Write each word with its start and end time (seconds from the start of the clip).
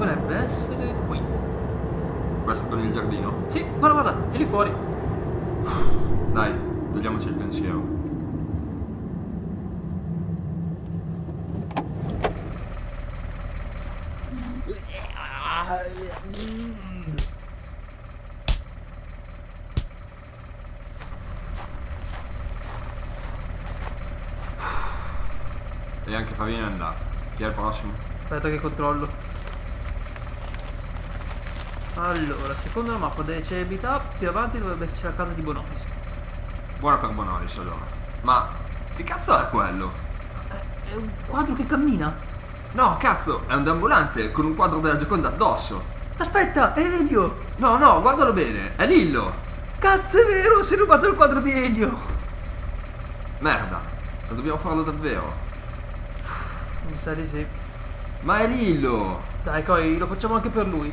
dovrebbe 0.00 0.34
essere 0.36 0.94
qui. 1.06 1.20
Questo 2.42 2.66
con 2.66 2.78
il 2.80 2.90
giardino? 2.90 3.42
Sì, 3.46 3.62
guarda, 3.78 4.00
guarda, 4.00 4.32
è 4.32 4.36
lì 4.38 4.46
fuori. 4.46 4.72
Dai, 6.32 6.54
togliamoci 6.90 7.28
il 7.28 7.34
pensiero. 7.34 7.98
E 26.06 26.14
anche 26.14 26.34
Favino 26.34 26.58
è 26.58 26.62
andato. 26.62 27.04
Chi 27.36 27.42
è 27.42 27.46
il 27.48 27.52
prossimo? 27.52 27.92
Aspetta 28.16 28.48
che 28.48 28.58
controllo. 28.58 29.19
Allora, 32.10 32.56
secondo 32.56 32.90
la 32.90 32.98
mappa 32.98 33.22
delle 33.22 33.40
celebrità, 33.40 34.02
più 34.18 34.28
avanti 34.28 34.58
dovrebbe 34.58 34.82
esserci 34.82 35.04
la 35.04 35.14
casa 35.14 35.32
di 35.32 35.42
Bonolis. 35.42 35.84
Buona 36.80 36.96
per 36.96 37.10
Bonolis 37.10 37.56
allora. 37.58 37.86
Ma 38.22 38.48
che 38.96 39.04
cazzo 39.04 39.40
è 39.40 39.48
quello? 39.48 39.92
È, 40.48 40.90
è 40.90 40.94
un 40.96 41.08
quadro 41.24 41.54
che 41.54 41.64
cammina. 41.66 42.12
No, 42.72 42.96
cazzo, 42.98 43.44
è 43.46 43.54
un 43.54 43.62
deambulante 43.62 44.32
con 44.32 44.44
un 44.44 44.56
quadro 44.56 44.80
della 44.80 44.96
Gioconda 44.96 45.28
addosso. 45.28 45.84
Aspetta, 46.16 46.74
è 46.74 46.80
Elio! 46.80 47.44
No, 47.58 47.78
no, 47.78 48.00
guardalo 48.00 48.32
bene, 48.32 48.74
è 48.74 48.88
Lillo. 48.88 49.32
Cazzo, 49.78 50.20
è 50.20 50.26
vero, 50.26 50.64
si 50.64 50.74
è 50.74 50.78
rubato 50.78 51.06
il 51.06 51.14
quadro 51.14 51.38
di 51.38 51.52
Elio! 51.52 51.96
Merda, 53.38 53.80
ma 54.26 54.34
dobbiamo 54.34 54.58
farlo 54.58 54.82
davvero. 54.82 55.32
Mi 56.90 56.98
sa 56.98 57.14
di 57.14 57.24
sì. 57.24 57.46
Ma 58.22 58.38
è 58.38 58.48
Lillo. 58.48 59.22
Dai, 59.44 59.62
Coi, 59.62 59.96
lo 59.96 60.08
facciamo 60.08 60.34
anche 60.34 60.48
per 60.48 60.66
lui. 60.66 60.92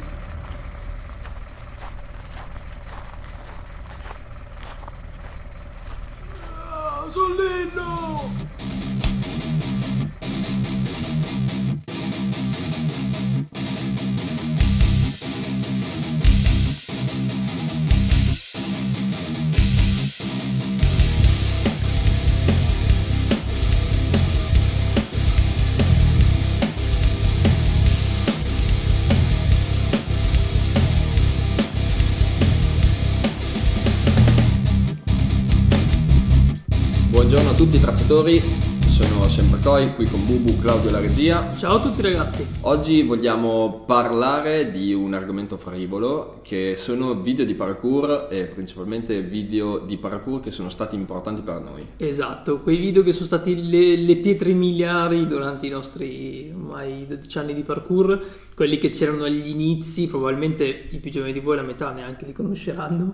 Tutti 38.17 38.33
i 38.33 38.39
tracciatori, 38.41 38.41
sono 38.87 39.29
sempre 39.29 39.59
Coi, 39.61 39.93
qui 39.93 40.05
con 40.07 40.25
Bubu, 40.25 40.57
Claudio 40.59 40.89
e 40.89 40.91
la 40.91 40.99
regia. 40.99 41.55
Ciao 41.55 41.75
a 41.75 41.79
tutti 41.79 42.01
ragazzi. 42.01 42.45
Oggi 42.61 43.03
vogliamo 43.03 43.83
parlare 43.85 44.71
di 44.71 44.93
un 44.93 45.13
argomento 45.13 45.57
frivolo 45.57 46.39
che 46.41 46.75
sono 46.77 47.21
video 47.21 47.45
di 47.45 47.53
parkour 47.53 48.27
e 48.31 48.45
principalmente 48.45 49.21
video 49.21 49.79
di 49.79 49.97
parkour 49.97 50.39
che 50.39 50.51
sono 50.51 50.69
stati 50.69 50.95
importanti 50.95 51.41
per 51.41 51.61
noi. 51.61 51.85
Esatto, 51.97 52.59
quei 52.61 52.77
video 52.77 53.03
che 53.03 53.11
sono 53.11 53.27
stati 53.27 53.69
le, 53.69 53.95
le 53.97 54.15
pietre 54.15 54.53
miliari 54.53 55.27
durante 55.27 55.67
i 55.67 55.69
nostri 55.69 56.51
ormai 56.51 57.05
12 57.05 57.37
anni 57.37 57.53
di 57.53 57.61
parkour, 57.61 58.19
quelli 58.55 58.79
che 58.79 58.89
c'erano 58.89 59.25
agli 59.25 59.47
inizi, 59.47 60.07
probabilmente 60.07 60.87
i 60.89 60.97
più 60.97 61.11
giovani 61.11 61.33
di 61.33 61.39
voi 61.39 61.57
la 61.57 61.61
metà 61.61 61.91
neanche 61.91 62.25
li 62.25 62.33
conosceranno, 62.33 63.13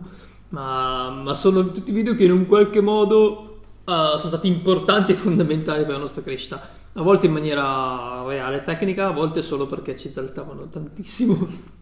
ma, 0.50 1.10
ma 1.10 1.34
sono 1.34 1.72
tutti 1.72 1.92
video 1.92 2.16
che 2.16 2.24
in 2.24 2.32
un 2.32 2.46
qualche 2.46 2.80
modo 2.80 3.53
sono 3.86 4.18
stati 4.18 4.48
importanti 4.48 5.12
e 5.12 5.16
fondamentali 5.16 5.84
per 5.84 5.94
la 5.94 6.00
nostra 6.00 6.22
crescita. 6.22 6.62
A 6.96 7.02
volte 7.02 7.26
in 7.26 7.34
maniera 7.34 8.24
reale 8.26 8.58
e 8.58 8.62
tecnica, 8.62 9.08
a 9.08 9.12
volte 9.12 9.42
solo 9.42 9.66
perché 9.66 9.96
ci 9.96 10.08
esaltavano 10.08 10.68
tantissimo. 10.68 11.72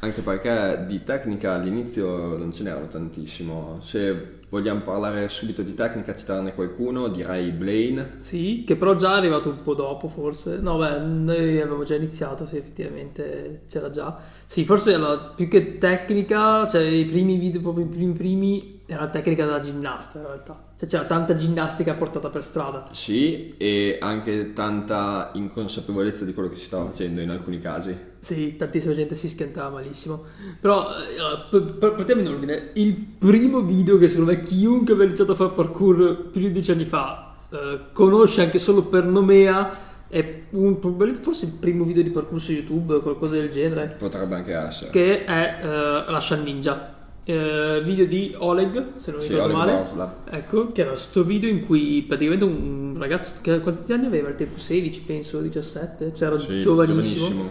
Anche 0.00 0.20
perché 0.20 0.84
di 0.86 1.02
tecnica 1.02 1.54
all'inizio 1.54 2.36
non 2.36 2.52
ce 2.52 2.62
n'erano 2.62 2.86
tantissimo. 2.86 3.78
Se 3.80 4.38
vogliamo 4.48 4.80
parlare 4.80 5.28
subito 5.28 5.62
di 5.62 5.74
tecnica, 5.74 6.14
citarne 6.14 6.54
qualcuno, 6.54 7.08
direi 7.08 7.50
Blaine. 7.50 8.16
Sì, 8.18 8.62
che 8.64 8.76
però 8.76 8.94
già 8.94 9.14
è 9.14 9.16
arrivato 9.18 9.48
un 9.48 9.60
po' 9.62 9.74
dopo 9.74 10.06
forse. 10.08 10.58
No, 10.60 10.78
beh, 10.78 11.00
noi 11.00 11.60
avevamo 11.60 11.82
già 11.82 11.96
iniziato, 11.96 12.46
sì, 12.46 12.56
effettivamente 12.58 13.62
c'era 13.68 13.90
già. 13.90 14.16
Sì, 14.46 14.64
forse 14.64 14.96
la- 14.96 15.32
più 15.34 15.48
che 15.48 15.78
tecnica, 15.78 16.64
cioè 16.68 16.82
i 16.82 17.04
primi 17.04 17.36
video, 17.36 17.60
proprio 17.60 17.84
i 17.84 17.88
primi 17.88 18.12
primi, 18.12 18.77
era 18.90 19.02
la 19.02 19.08
tecnica 19.08 19.44
della 19.44 19.60
ginnasta 19.60 20.18
in 20.18 20.24
realtà. 20.24 20.58
Cioè 20.74 20.88
c'era 20.88 21.04
tanta 21.04 21.34
ginnastica 21.34 21.92
portata 21.92 22.30
per 22.30 22.42
strada. 22.42 22.86
Sì, 22.90 23.54
e 23.58 23.98
anche 24.00 24.54
tanta 24.54 25.30
inconsapevolezza 25.34 26.24
di 26.24 26.32
quello 26.32 26.48
che 26.48 26.56
si 26.56 26.64
stava 26.64 26.86
facendo 26.86 27.20
in 27.20 27.28
alcuni 27.28 27.58
casi. 27.58 27.94
Sì, 28.18 28.56
tantissima 28.56 28.94
gente 28.94 29.14
si 29.14 29.28
schiantava 29.28 29.68
malissimo. 29.68 30.24
Però, 30.58 30.86
eh, 30.88 31.60
partiamo 31.78 32.22
in 32.22 32.28
ordine. 32.28 32.70
Il 32.74 32.94
primo 32.94 33.60
video 33.60 33.98
che 33.98 34.08
secondo 34.08 34.32
me 34.32 34.42
chiunque 34.42 34.94
aveva 34.94 35.06
iniziato 35.06 35.32
a 35.32 35.34
fare 35.34 35.50
parkour 35.50 36.30
più 36.30 36.40
di 36.40 36.50
dieci 36.50 36.70
anni 36.70 36.86
fa 36.86 37.34
eh, 37.50 37.80
conosce 37.92 38.40
anche 38.40 38.58
solo 38.58 38.84
per 38.84 39.04
nomea 39.04 39.86
è 40.08 40.44
un, 40.50 40.78
forse 41.20 41.44
il 41.44 41.52
primo 41.60 41.84
video 41.84 42.02
di 42.02 42.08
parkour 42.08 42.40
su 42.40 42.52
YouTube 42.52 42.94
o 42.94 43.00
qualcosa 43.00 43.34
del 43.34 43.50
genere. 43.50 43.96
Potrebbe 43.98 44.34
anche 44.36 44.54
essere. 44.54 44.90
che 44.90 45.26
è 45.26 45.58
eh, 45.60 45.66
la 45.66 46.20
Shan 46.20 46.42
Ninja. 46.42 46.96
Eh, 47.30 47.82
video 47.84 48.06
di 48.06 48.34
Oleg, 48.38 48.94
se 48.96 49.10
non 49.10 49.20
mi 49.20 49.26
Sì, 49.26 49.32
ricordo 49.34 49.52
Oleg 49.54 49.66
male. 49.66 49.78
Boslav. 49.82 50.10
Ecco, 50.30 50.66
che 50.68 50.80
era 50.80 50.96
sto 50.96 51.24
video 51.24 51.50
in 51.50 51.60
cui 51.66 52.02
praticamente 52.08 52.46
un 52.46 52.94
ragazzo, 52.96 53.34
che, 53.42 53.60
quanti 53.60 53.92
anni 53.92 54.06
aveva 54.06 54.28
al 54.28 54.34
tempo? 54.34 54.58
16, 54.58 55.02
penso, 55.02 55.38
17, 55.42 56.14
cioè 56.14 56.28
era 56.28 56.38
Sì, 56.38 56.58
giovanissimo. 56.58 57.50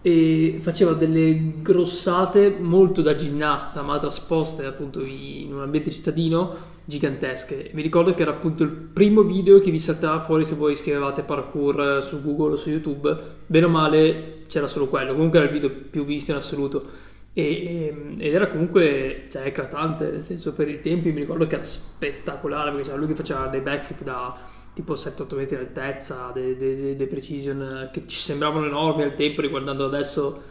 E 0.00 0.58
faceva 0.60 0.92
delle 0.92 1.54
grossate 1.60 2.56
molto 2.60 3.02
da 3.02 3.16
ginnasta, 3.16 3.82
ma 3.82 3.98
trasposte 3.98 4.64
appunto 4.64 5.02
in 5.02 5.52
un 5.52 5.60
ambiente 5.62 5.90
cittadino 5.90 6.54
gigantesche. 6.84 7.72
Mi 7.74 7.82
ricordo 7.82 8.14
che 8.14 8.22
era 8.22 8.30
appunto 8.30 8.62
il 8.62 8.70
primo 8.70 9.22
video 9.22 9.58
che 9.58 9.72
vi 9.72 9.80
saltava 9.80 10.20
fuori 10.20 10.44
se 10.44 10.54
voi 10.54 10.76
scrivevate 10.76 11.22
parkour 11.24 11.98
su 12.00 12.22
Google 12.22 12.52
o 12.52 12.56
su 12.56 12.70
YouTube. 12.70 13.12
Bene 13.44 13.66
o 13.66 13.68
male 13.68 14.34
c'era 14.46 14.68
solo 14.68 14.86
quello, 14.86 15.14
comunque 15.14 15.40
era 15.40 15.48
il 15.48 15.52
video 15.52 15.68
più 15.90 16.04
visto 16.04 16.30
in 16.30 16.36
assoluto. 16.36 17.04
E- 17.38 17.42
e- 17.42 18.14
ed 18.26 18.34
era 18.34 18.48
comunque 18.48 19.26
cioè, 19.30 19.46
eclatante, 19.46 20.10
nel 20.10 20.22
senso 20.22 20.54
per 20.54 20.68
i 20.70 20.80
tempi 20.80 21.12
mi 21.12 21.20
ricordo 21.20 21.46
che 21.46 21.54
era 21.56 21.62
spettacolare 21.64 22.70
perché 22.70 22.86
c'era 22.86 22.96
lui 22.96 23.08
che 23.08 23.14
faceva 23.14 23.46
dei 23.48 23.60
backflip 23.60 24.02
da 24.02 24.34
tipo 24.72 24.94
7-8 24.96 25.36
metri 25.36 25.56
di 25.56 25.62
altezza, 25.62 26.30
dei, 26.32 26.56
dei- 26.56 26.96
dei- 26.96 27.06
precision 27.06 27.90
che 27.92 28.06
ci 28.06 28.18
sembravano 28.18 28.64
enormi 28.66 29.02
al 29.02 29.14
tempo, 29.14 29.42
riguardando 29.42 29.84
adesso 29.84 30.42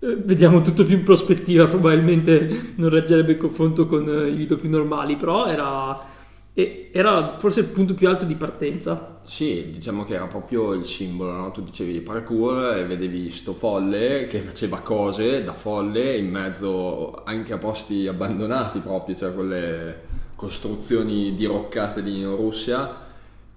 eh, 0.00 0.16
vediamo 0.16 0.62
tutto 0.62 0.84
più 0.86 0.96
in 0.96 1.02
prospettiva, 1.04 1.66
probabilmente 1.66 2.72
non 2.76 2.88
reggerebbe 2.90 3.32
il 3.32 3.38
confronto 3.38 3.86
con 3.86 4.02
i 4.06 4.34
video 4.34 4.56
più 4.56 4.68
normali, 4.70 5.16
però 5.16 5.46
era, 5.46 5.94
era 6.54 7.36
forse 7.38 7.60
il 7.60 7.66
punto 7.66 7.94
più 7.94 8.08
alto 8.08 8.24
di 8.26 8.34
partenza. 8.34 9.20
Sì, 9.24 9.70
diciamo 9.70 10.04
che 10.04 10.14
era 10.14 10.26
proprio 10.26 10.72
il 10.72 10.84
simbolo, 10.84 11.32
no? 11.32 11.50
Tu 11.52 11.62
dicevi 11.62 12.00
parkour 12.00 12.76
e 12.76 12.84
vedevi 12.84 13.30
sto 13.30 13.54
folle 13.54 14.26
che 14.26 14.40
faceva 14.40 14.80
cose 14.80 15.44
da 15.44 15.52
folle 15.52 16.16
in 16.16 16.28
mezzo 16.28 17.22
anche 17.24 17.52
a 17.52 17.58
posti 17.58 18.06
abbandonati 18.08 18.80
proprio, 18.80 19.14
cioè 19.14 19.32
quelle 19.32 20.00
costruzioni 20.34 21.34
diroccate 21.34 22.00
in 22.00 22.34
Russia 22.34 22.96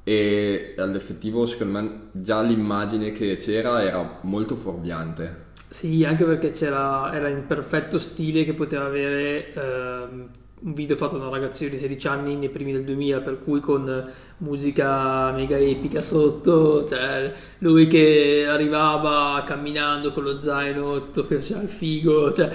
e 0.04 0.76
all'effettivo 0.78 1.48
secondo 1.48 1.82
me 1.82 2.00
già 2.12 2.42
l'immagine 2.44 3.12
che 3.12 3.36
c'era 3.36 3.84
era 3.84 4.20
molto 4.22 4.56
fuorviante. 4.56 5.44
Sì, 5.68 6.06
anche 6.06 6.24
perché 6.26 6.54
era 6.60 7.28
in 7.28 7.48
perfetto 7.48 7.98
stile 7.98 8.44
che 8.44 8.54
poteva 8.54 8.86
avere 8.86 9.52
ehm, 9.52 10.30
un 10.62 10.74
video 10.74 10.96
fatto 10.96 11.18
da 11.18 11.26
un 11.26 11.32
ragazzino 11.32 11.70
di 11.70 11.78
16 11.78 12.08
anni 12.08 12.36
nei 12.36 12.50
primi 12.50 12.72
del 12.72 12.84
2000, 12.84 13.22
per 13.22 13.40
cui 13.40 13.60
con 13.60 14.12
musica 14.38 15.32
mega 15.32 15.58
epica 15.58 16.02
sotto, 16.02 16.86
cioè 16.86 17.32
lui 17.60 17.88
che 17.88 18.46
arrivava 18.48 19.44
camminando 19.46 20.12
con 20.12 20.24
lo 20.24 20.40
zaino, 20.40 21.00
tutto 21.00 21.28
che 21.28 21.36
faceva 21.36 21.62
il 21.62 21.70
figo, 21.70 22.32
cioè 22.32 22.52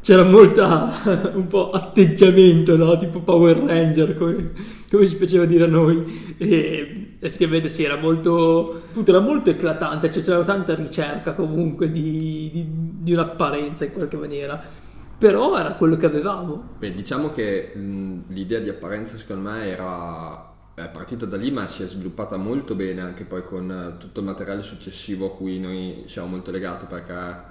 c'era 0.00 0.24
molta 0.24 0.92
un 1.34 1.46
po' 1.46 1.70
atteggiamento, 1.70 2.76
no? 2.76 2.96
Tipo 2.96 3.20
Power 3.20 3.58
Ranger, 3.58 4.14
come, 4.14 4.52
come 4.90 5.06
ci 5.06 5.16
piaceva 5.16 5.44
dire 5.44 5.64
a 5.64 5.68
noi. 5.68 6.34
E 6.38 7.14
effettivamente 7.20 7.68
sì, 7.68 7.84
era 7.84 7.96
molto, 7.96 8.80
appunto, 8.88 9.10
era 9.10 9.20
molto 9.20 9.50
eclatante, 9.50 10.10
cioè 10.10 10.22
c'era 10.22 10.42
tanta 10.42 10.74
ricerca 10.74 11.34
comunque 11.34 11.90
di, 11.90 12.50
di- 12.52 12.66
di 13.02 13.12
un'apparenza 13.12 13.84
in 13.84 13.92
qualche 13.92 14.16
maniera. 14.16 14.88
Però 15.20 15.56
era 15.56 15.74
quello 15.74 15.96
che 15.96 16.06
avevamo. 16.06 16.76
Beh, 16.78 16.94
diciamo 16.94 17.28
che 17.28 17.72
mh, 17.74 18.24
l'idea 18.28 18.58
di 18.58 18.70
apparenza 18.70 19.16
secondo 19.18 19.50
me 19.50 19.66
era 19.66 20.48
è 20.74 20.88
partita 20.88 21.26
da 21.26 21.36
lì 21.36 21.50
ma 21.50 21.68
si 21.68 21.82
è 21.82 21.86
sviluppata 21.86 22.38
molto 22.38 22.74
bene 22.74 23.02
anche 23.02 23.24
poi 23.24 23.44
con 23.44 23.70
eh, 23.70 23.98
tutto 23.98 24.20
il 24.20 24.26
materiale 24.26 24.62
successivo 24.62 25.26
a 25.26 25.36
cui 25.36 25.58
noi 25.60 26.04
siamo 26.06 26.28
molto 26.28 26.50
legati 26.50 26.86
perché 26.86 27.48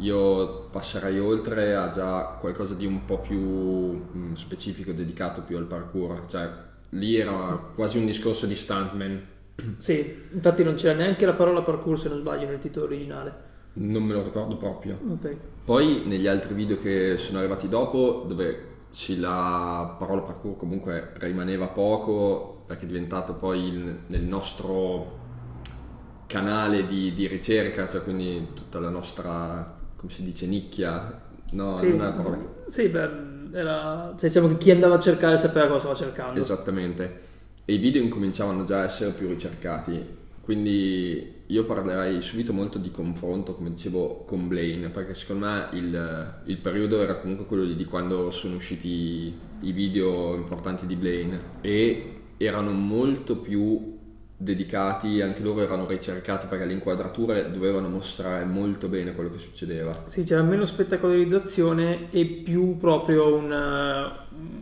io 0.00 0.68
passerei 0.70 1.18
oltre 1.18 1.74
a 1.74 1.88
già 1.88 2.36
qualcosa 2.38 2.74
di 2.74 2.86
un 2.86 3.04
po' 3.04 3.20
più 3.20 4.34
specifico, 4.34 4.92
dedicato 4.92 5.42
più 5.42 5.56
al 5.56 5.64
parkour. 5.64 6.26
Cioè, 6.28 6.48
lì 6.90 7.16
era 7.16 7.70
quasi 7.74 7.98
un 7.98 8.06
discorso 8.06 8.46
di 8.46 8.54
stuntman. 8.54 9.26
Sì, 9.76 10.26
infatti 10.30 10.62
non 10.62 10.74
c'era 10.74 10.94
neanche 10.94 11.26
la 11.26 11.34
parola 11.34 11.62
parkour 11.62 11.98
se 11.98 12.08
non 12.08 12.18
sbaglio 12.18 12.46
nel 12.46 12.60
titolo 12.60 12.86
originale. 12.86 13.46
Non 13.74 14.02
me 14.02 14.14
lo 14.14 14.22
ricordo 14.22 14.56
proprio. 14.56 14.98
Ok. 15.08 15.36
Poi 15.64 16.02
negli 16.06 16.26
altri 16.26 16.54
video 16.54 16.78
che 16.78 17.16
sono 17.16 17.38
arrivati 17.38 17.68
dopo, 17.68 18.24
dove 18.26 18.66
la 19.16 19.96
parola 19.98 20.22
parkour 20.22 20.56
comunque 20.56 21.12
rimaneva 21.18 21.68
poco, 21.68 22.62
perché 22.66 22.84
è 22.84 22.86
diventato 22.86 23.34
poi 23.34 23.66
il, 23.66 24.00
nel 24.06 24.22
nostro 24.22 25.16
canale 26.26 26.84
di, 26.84 27.12
di 27.14 27.26
ricerca, 27.26 27.88
cioè 27.88 28.02
quindi 28.02 28.48
tutta 28.54 28.80
la 28.80 28.88
nostra, 28.90 29.74
come 29.96 30.12
si 30.12 30.22
dice, 30.22 30.46
nicchia. 30.46 31.26
No, 31.52 31.76
Sì, 31.76 31.88
non 31.90 32.00
è 32.00 32.04
la 32.04 32.12
parola 32.12 32.36
che... 32.36 32.70
sì, 32.70 32.88
beh, 32.88 33.10
era... 33.52 34.14
cioè, 34.18 34.28
diciamo 34.28 34.48
che 34.48 34.58
chi 34.58 34.70
andava 34.70 34.96
a 34.96 34.98
cercare 34.98 35.36
sapeva 35.36 35.66
cosa 35.66 35.78
stava 35.78 35.94
cercando. 35.94 36.40
Esattamente. 36.40 37.20
E 37.64 37.74
i 37.74 37.78
video 37.78 38.02
incominciavano 38.02 38.64
già 38.64 38.80
a 38.80 38.84
essere 38.84 39.12
più 39.12 39.28
ricercati. 39.28 40.16
Quindi 40.42 41.36
io 41.50 41.64
parlerei 41.64 42.20
subito 42.20 42.52
molto 42.52 42.78
di 42.78 42.90
confronto, 42.90 43.54
come 43.54 43.70
dicevo, 43.70 44.24
con 44.26 44.48
Blaine, 44.48 44.90
perché 44.90 45.14
secondo 45.14 45.46
me 45.46 45.68
il, 45.72 46.40
il 46.44 46.58
periodo 46.58 47.02
era 47.02 47.16
comunque 47.16 47.46
quello 47.46 47.64
di, 47.64 47.84
quando 47.84 48.30
sono 48.30 48.56
usciti 48.56 49.34
i 49.60 49.72
video 49.72 50.34
importanti 50.34 50.86
di 50.86 50.96
Blaine 50.96 51.40
e 51.62 52.12
erano 52.36 52.72
molto 52.72 53.38
più 53.38 53.97
dedicati, 54.40 55.20
anche 55.20 55.42
loro 55.42 55.62
erano 55.62 55.84
ricercati 55.84 56.46
perché 56.46 56.64
le 56.64 56.72
inquadrature 56.72 57.50
dovevano 57.50 57.88
mostrare 57.88 58.44
molto 58.44 58.86
bene 58.86 59.12
quello 59.12 59.30
che 59.30 59.38
succedeva. 59.38 59.90
Sì, 60.06 60.22
c'era 60.22 60.42
meno 60.42 60.64
spettacolarizzazione 60.64 62.08
e 62.10 62.24
più 62.24 62.76
proprio 62.76 63.34
un, 63.34 63.50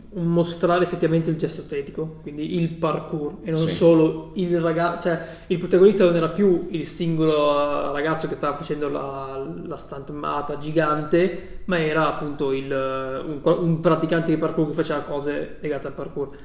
un 0.09 0.25
mostrare 0.25 0.83
effettivamente 0.83 1.29
il 1.29 1.35
gesto 1.35 1.61
estetico, 1.61 2.17
quindi 2.23 2.59
il 2.59 2.69
parkour 2.69 3.37
e 3.43 3.51
non 3.51 3.67
Sì. 3.67 3.75
solo 3.75 4.31
il 4.35 4.59
ragazzo, 4.59 5.09
cioè 5.09 5.25
il 5.45 5.59
protagonista 5.59 6.05
non 6.05 6.15
era 6.15 6.29
più 6.29 6.69
il 6.71 6.83
singolo 6.85 7.35
eh, 7.59 7.91
ragazzo 7.91 8.27
che 8.27 8.33
stava 8.33 8.57
facendo 8.57 8.89
la, 8.89 9.47
la 9.63 9.77
stuntmata 9.77 10.57
gigante, 10.57 11.59
ma 11.65 11.77
era 11.79 12.07
appunto 12.15 12.51
il, 12.51 12.71
un, 12.71 13.39
un 13.43 13.79
praticante 13.79 14.31
di 14.31 14.37
parkour 14.37 14.69
che 14.69 14.73
faceva 14.73 15.01
cose 15.01 15.57
legate 15.59 15.85
al 15.85 15.93
parkour. 15.93 16.35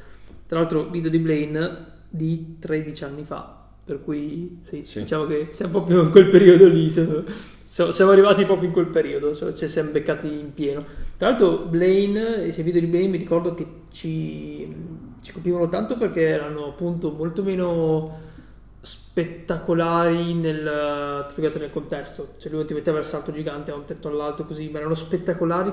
Tra 0.47 0.59
l'altro 0.61 0.91
video 0.91 1.09
di 1.09 1.19
Blaine 1.19 1.92
di 2.13 2.57
13 2.59 3.05
anni 3.05 3.25
fa, 3.25 3.69
per 3.85 4.03
cui 4.03 4.59
sì, 4.61 4.85
Sì. 4.85 5.01
diciamo 5.01 5.27
che 5.27 5.49
siamo 5.51 5.73
proprio 5.73 6.03
in 6.03 6.11
quel 6.11 6.29
periodo 6.29 6.67
lì, 6.69 6.91
siamo, 6.91 7.25
siamo- 7.65 8.11
arrivati 8.11 8.45
proprio 8.45 8.67
in 8.69 8.73
quel 8.73 8.87
periodo, 8.89 9.35
cioè 9.35 9.53
ci 9.55 9.67
siamo 9.69 9.91
beccati 9.91 10.29
in 10.29 10.53
pieno. 10.53 10.85
Tra 11.17 11.29
l'altro 11.31 11.65
Blaine, 11.65 12.45
i 12.47 12.53
suoi 12.53 12.65
video 12.65 12.81
di 12.81 12.87
Blaine 12.87 13.09
mi 13.09 13.17
ricordo 13.19 13.55
che 13.55 13.67
ci, 13.91 14.73
ci 15.23 15.33
colpivano 15.33 15.69
tanto 15.69 15.97
perché 15.97 16.21
erano 16.23 16.67
appunto 16.67 17.13
molto 17.13 17.43
meno 17.43 18.31
spettacolari 18.81 20.35
nel, 20.35 21.27
nel 21.37 21.71
contesto, 21.71 22.31
cioè 22.39 22.53
lui 22.53 22.65
ti 22.65 22.75
metteva 22.75 22.99
il 22.99 23.05
salto 23.05 23.33
gigante 23.33 23.71
a 23.71 23.75
un 23.77 23.85
tetto 23.85 24.09
all'alto 24.09 24.45
così, 24.45 24.69
ma 24.71 24.79
erano 24.81 24.95
spettacolari 24.95 25.73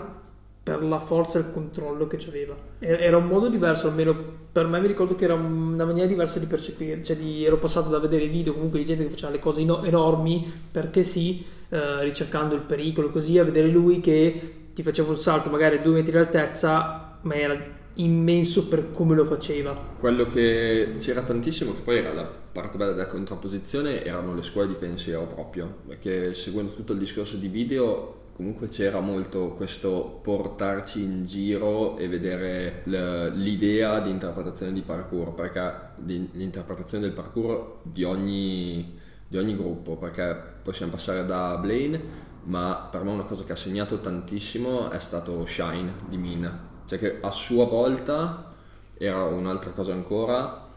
per 0.61 0.83
la 0.83 0.99
forza 0.99 1.39
e 1.39 1.41
il 1.41 1.51
controllo 1.51 2.07
che 2.07 2.17
aveva. 2.27 2.55
Era 2.79 3.17
un 3.17 3.25
modo 3.25 3.49
diverso, 3.49 3.87
almeno 3.87 4.15
per 4.51 4.67
me 4.67 4.79
mi 4.79 4.87
ricordo 4.87 5.15
che 5.15 5.25
era 5.25 5.33
una 5.33 5.85
maniera 5.85 6.07
diversa 6.07 6.39
di 6.39 6.45
percepire, 6.45 7.03
cioè 7.03 7.15
di, 7.15 7.43
ero 7.43 7.57
passato 7.57 7.89
da 7.89 7.99
vedere 7.99 8.27
video 8.27 8.53
comunque 8.53 8.79
di 8.79 8.85
gente 8.85 9.03
che 9.03 9.09
faceva 9.09 9.31
le 9.31 9.39
cose 9.39 9.61
enormi 9.61 10.51
perché 10.71 11.03
sì, 11.03 11.43
eh, 11.69 12.03
ricercando 12.03 12.55
il 12.55 12.61
pericolo 12.61 13.09
così, 13.09 13.37
a 13.37 13.43
vedere 13.43 13.67
lui 13.67 13.99
che 13.99 14.57
ti 14.73 14.83
faceva 14.83 15.09
un 15.09 15.17
salto 15.17 15.49
magari 15.49 15.77
a 15.77 15.81
due 15.81 15.95
metri 15.95 16.11
di 16.11 16.17
altezza, 16.17 17.17
ma 17.21 17.33
era 17.35 17.77
immenso 17.95 18.67
per 18.67 18.91
come 18.91 19.15
lo 19.15 19.25
faceva. 19.25 19.73
Quello 19.99 20.25
che 20.25 20.93
c'era 20.97 21.21
tantissimo, 21.21 21.73
che 21.73 21.81
poi 21.81 21.97
era 21.97 22.13
la 22.13 22.23
parte 22.51 22.77
bella 22.77 22.91
della 22.91 23.07
contrapposizione, 23.07 24.03
erano 24.03 24.33
le 24.33 24.41
scuole 24.41 24.67
di 24.67 24.75
pensiero 24.75 25.25
proprio, 25.25 25.79
perché 25.87 26.33
seguendo 26.33 26.71
tutto 26.73 26.93
il 26.93 26.99
discorso 26.99 27.37
di 27.37 27.47
video 27.47 28.18
comunque 28.39 28.69
c'era 28.69 29.01
molto 29.01 29.49
questo 29.49 30.21
portarci 30.23 31.03
in 31.03 31.25
giro 31.25 31.97
e 31.97 32.07
vedere 32.07 32.83
l'idea 32.85 33.99
di 33.99 34.11
interpretazione 34.11 34.71
di 34.71 34.79
parkour, 34.79 35.33
perché 35.33 35.89
l'interpretazione 36.05 37.03
del 37.03 37.11
parkour 37.11 37.79
di 37.83 38.05
ogni, 38.05 38.97
di 39.27 39.37
ogni 39.37 39.57
gruppo, 39.57 39.97
perché 39.97 40.37
possiamo 40.63 40.93
passare 40.93 41.25
da 41.25 41.57
Blaine, 41.57 42.01
ma 42.43 42.87
per 42.89 43.03
me 43.03 43.11
una 43.11 43.23
cosa 43.23 43.43
che 43.43 43.51
ha 43.51 43.57
segnato 43.57 43.99
tantissimo 43.99 44.89
è 44.89 44.99
stato 44.99 45.45
Shine 45.45 45.95
di 46.07 46.15
Min, 46.15 46.59
cioè 46.85 46.97
che 46.97 47.17
a 47.19 47.31
sua 47.31 47.65
volta 47.65 48.53
era 48.97 49.25
un'altra 49.25 49.71
cosa 49.71 49.91
ancora 49.91 50.68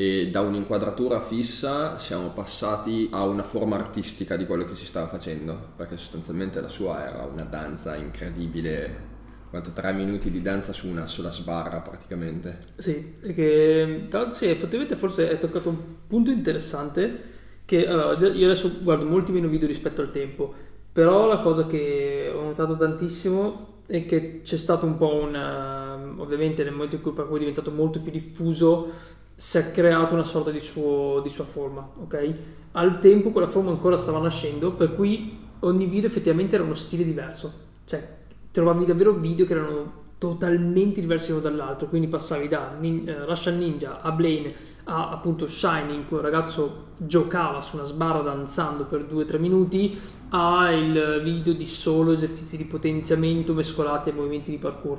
e 0.00 0.30
da 0.30 0.42
un'inquadratura 0.42 1.20
fissa 1.20 1.98
siamo 1.98 2.28
passati 2.28 3.08
a 3.10 3.24
una 3.24 3.42
forma 3.42 3.74
artistica 3.74 4.36
di 4.36 4.46
quello 4.46 4.64
che 4.64 4.76
si 4.76 4.86
stava 4.86 5.08
facendo, 5.08 5.72
perché 5.74 5.96
sostanzialmente 5.96 6.60
la 6.60 6.68
sua 6.68 7.04
era 7.04 7.24
una 7.24 7.42
danza 7.42 7.96
incredibile, 7.96 9.06
quanto 9.50 9.72
tre 9.72 9.92
minuti 9.92 10.30
di 10.30 10.40
danza 10.40 10.72
su 10.72 10.86
una 10.86 11.08
sola 11.08 11.32
sbarra 11.32 11.80
praticamente. 11.80 12.60
Sì, 12.76 13.12
che 13.34 14.04
tra 14.08 14.20
l'altro 14.20 14.36
sì, 14.36 14.46
effettivamente 14.46 14.94
forse 14.94 15.30
hai 15.30 15.38
toccato 15.40 15.68
un 15.68 15.78
punto 16.06 16.30
interessante 16.30 17.22
che 17.64 17.88
allora, 17.88 18.16
io 18.28 18.44
adesso 18.44 18.70
guardo 18.80 19.04
molti 19.04 19.32
meno 19.32 19.48
video 19.48 19.66
rispetto 19.66 20.00
al 20.00 20.12
tempo, 20.12 20.54
però 20.92 21.26
la 21.26 21.40
cosa 21.40 21.66
che 21.66 22.30
ho 22.32 22.42
notato 22.42 22.76
tantissimo 22.76 23.82
è 23.86 24.04
che 24.04 24.42
c'è 24.44 24.56
stato 24.56 24.86
un 24.86 24.96
po' 24.96 25.14
una 25.14 25.98
ovviamente 26.18 26.62
nel 26.62 26.72
momento 26.72 26.96
in 26.96 27.02
cui 27.02 27.12
è 27.12 27.38
diventato 27.38 27.70
molto 27.70 28.00
più 28.00 28.12
diffuso 28.12 29.16
si 29.40 29.56
è 29.56 29.70
creato 29.70 30.14
una 30.14 30.24
sorta 30.24 30.50
di, 30.50 30.58
suo, 30.58 31.20
di 31.22 31.28
sua 31.28 31.44
forma, 31.44 31.88
ok? 32.00 32.34
Al 32.72 32.98
tempo 32.98 33.30
quella 33.30 33.46
forma 33.46 33.70
ancora 33.70 33.96
stava 33.96 34.18
nascendo, 34.18 34.72
per 34.72 34.96
cui 34.96 35.38
ogni 35.60 35.86
video 35.86 36.08
effettivamente 36.08 36.56
era 36.56 36.64
uno 36.64 36.74
stile 36.74 37.04
diverso, 37.04 37.52
cioè 37.84 38.16
trovavi 38.50 38.84
davvero 38.84 39.12
video 39.12 39.46
che 39.46 39.52
erano 39.52 40.06
totalmente 40.18 41.00
diversi 41.00 41.30
uno 41.30 41.40
dall'altro, 41.40 41.86
quindi 41.86 42.08
passavi 42.08 42.48
da 42.48 42.74
Nin- 42.80 43.08
eh, 43.08 43.24
Russian 43.26 43.58
Ninja 43.58 44.00
a 44.00 44.10
Blaine 44.10 44.52
a 44.86 45.10
appunto 45.10 45.46
Shining, 45.46 46.00
in 46.00 46.06
cui 46.06 46.16
un 46.16 46.22
ragazzo 46.24 46.86
giocava 46.96 47.60
su 47.60 47.76
una 47.76 47.84
sbarra 47.84 48.22
danzando 48.22 48.86
per 48.86 49.02
2-3 49.02 49.38
minuti, 49.38 49.96
a 50.30 50.72
il 50.72 51.20
video 51.22 51.52
di 51.52 51.64
solo 51.64 52.10
esercizi 52.10 52.56
di 52.56 52.64
potenziamento 52.64 53.54
mescolati 53.54 54.08
ai 54.08 54.16
movimenti 54.16 54.50
di 54.50 54.58
parkour. 54.58 54.98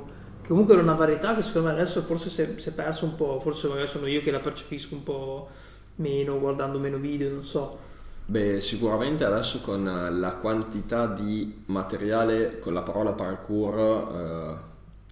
Comunque 0.50 0.74
era 0.74 0.82
una 0.82 0.94
varietà 0.94 1.36
che 1.36 1.42
secondo 1.42 1.68
me 1.68 1.74
adesso 1.74 2.02
forse 2.02 2.28
si 2.28 2.42
è, 2.42 2.72
persa 2.72 3.04
un 3.04 3.14
po', 3.14 3.38
forse 3.38 3.68
magari 3.68 3.86
sono 3.86 4.08
io 4.08 4.20
che 4.20 4.32
la 4.32 4.40
percepisco 4.40 4.96
un 4.96 5.04
po' 5.04 5.48
meno, 5.96 6.40
guardando 6.40 6.80
meno 6.80 6.96
video, 6.96 7.30
non 7.30 7.44
so. 7.44 7.78
Beh, 8.26 8.60
sicuramente 8.60 9.24
adesso 9.24 9.60
con 9.60 9.84
la 9.84 10.32
quantità 10.32 11.06
di 11.06 11.62
materiale 11.66 12.58
con 12.58 12.74
la 12.74 12.82
parola 12.82 13.12
parkour 13.12 13.78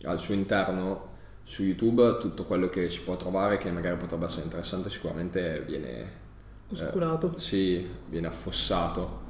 eh, 0.03 0.07
al 0.09 0.19
suo 0.19 0.35
interno 0.35 1.07
su 1.45 1.63
YouTube, 1.63 2.19
tutto 2.19 2.43
quello 2.43 2.69
che 2.69 2.91
si 2.91 3.03
può 3.03 3.17
trovare 3.17 3.59
che 3.59 3.71
magari 3.71 3.97
potrebbe 3.97 4.27
essere 4.27 4.43
interessante 4.43 4.91
sicuramente 4.91 5.63
viene, 5.65 6.05
Oscurato. 6.69 7.39
sì, 7.39 7.89
viene 8.09 8.27
affossato. 8.27 9.28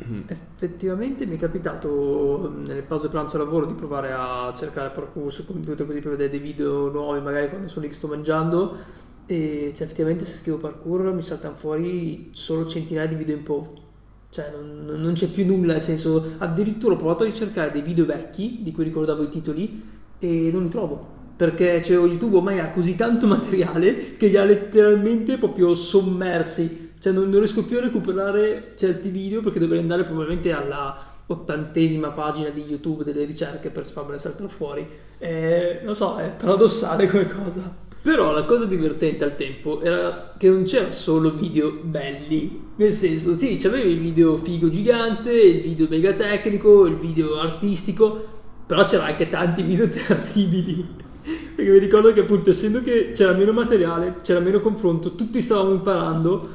Effettivamente 0.00 1.26
mi 1.26 1.34
è 1.34 1.38
capitato 1.38 2.52
nelle 2.56 2.82
pause 2.82 3.08
pranzo 3.08 3.36
e 3.36 3.38
lavoro 3.40 3.66
di 3.66 3.74
provare 3.74 4.12
a 4.12 4.52
cercare 4.54 4.90
parkour 4.90 5.32
sul 5.32 5.46
computer 5.46 5.86
così 5.86 5.98
per 5.98 6.12
vedere 6.12 6.30
dei 6.30 6.38
video 6.38 6.88
nuovi, 6.88 7.20
magari 7.20 7.48
quando 7.48 7.66
sono 7.66 7.82
lì 7.82 7.90
che 7.90 7.96
sto 7.96 8.06
mangiando. 8.06 8.76
E 9.26 9.72
cioè, 9.74 9.84
effettivamente 9.84 10.24
se 10.24 10.34
scrivo 10.34 10.56
parkour 10.58 11.12
mi 11.12 11.22
saltano 11.22 11.54
fuori 11.54 12.28
solo 12.32 12.66
centinaia 12.66 13.08
di 13.08 13.16
video 13.16 13.36
in 13.36 13.42
POV. 13.42 13.68
Cioè 14.30 14.52
non, 14.52 15.00
non 15.00 15.12
c'è 15.14 15.26
più 15.28 15.44
nulla, 15.44 15.72
nel 15.72 15.82
senso 15.82 16.34
addirittura 16.38 16.94
ho 16.94 16.98
provato 16.98 17.24
a 17.24 17.26
ricercare 17.26 17.70
dei 17.70 17.82
video 17.82 18.06
vecchi 18.06 18.60
di 18.62 18.72
cui 18.72 18.84
ricordavo 18.84 19.22
i 19.24 19.28
titoli 19.28 19.82
e 20.18 20.50
non 20.52 20.62
li 20.62 20.68
trovo. 20.68 21.16
Perché 21.36 21.82
cioè, 21.82 21.96
YouTube 21.96 22.36
ormai 22.36 22.60
ha 22.60 22.68
così 22.68 22.94
tanto 22.94 23.26
materiale 23.28 24.16
che 24.16 24.28
li 24.28 24.36
ha 24.36 24.44
letteralmente 24.44 25.38
proprio 25.38 25.74
sommersi 25.74 26.87
cioè 26.98 27.12
non, 27.12 27.28
non 27.28 27.38
riesco 27.38 27.64
più 27.64 27.78
a 27.78 27.82
recuperare 27.82 28.72
certi 28.76 29.08
video 29.10 29.40
perché 29.40 29.58
dovrei 29.58 29.80
andare 29.80 30.04
probabilmente 30.04 30.52
alla 30.52 31.16
ottantesima 31.26 32.08
pagina 32.10 32.48
di 32.48 32.62
YouTube 32.62 33.04
delle 33.04 33.24
ricerche 33.24 33.70
per 33.70 33.86
farmele 33.86 34.18
saltare 34.18 34.48
fuori. 34.48 34.86
Eh, 35.18 35.80
non 35.84 35.94
so, 35.94 36.16
è 36.16 36.30
paradossale 36.30 37.08
come 37.08 37.28
cosa. 37.28 37.86
Però 38.00 38.32
la 38.32 38.44
cosa 38.44 38.64
divertente 38.64 39.24
al 39.24 39.36
tempo 39.36 39.82
era 39.82 40.34
che 40.38 40.48
non 40.48 40.62
c'era 40.62 40.90
solo 40.90 41.34
video 41.34 41.78
belli, 41.82 42.70
nel 42.76 42.92
senso, 42.92 43.36
sì, 43.36 43.56
c'avevi 43.56 43.90
il 43.90 43.98
video 43.98 44.38
figo 44.38 44.70
gigante, 44.70 45.32
il 45.32 45.60
video 45.60 45.88
mega 45.90 46.12
tecnico, 46.12 46.86
il 46.86 46.96
video 46.96 47.38
artistico, 47.38 48.36
però 48.64 48.84
c'era 48.84 49.06
anche 49.06 49.28
tanti 49.28 49.62
video 49.62 49.88
terribili. 49.90 50.86
Perché 51.54 51.70
mi 51.70 51.78
ricordo 51.78 52.12
che 52.12 52.20
appunto 52.20 52.50
essendo 52.50 52.82
che 52.82 53.10
c'era 53.10 53.32
meno 53.32 53.52
materiale, 53.52 54.16
c'era 54.22 54.40
meno 54.40 54.60
confronto, 54.60 55.14
tutti 55.14 55.42
stavamo 55.42 55.72
imparando, 55.72 56.48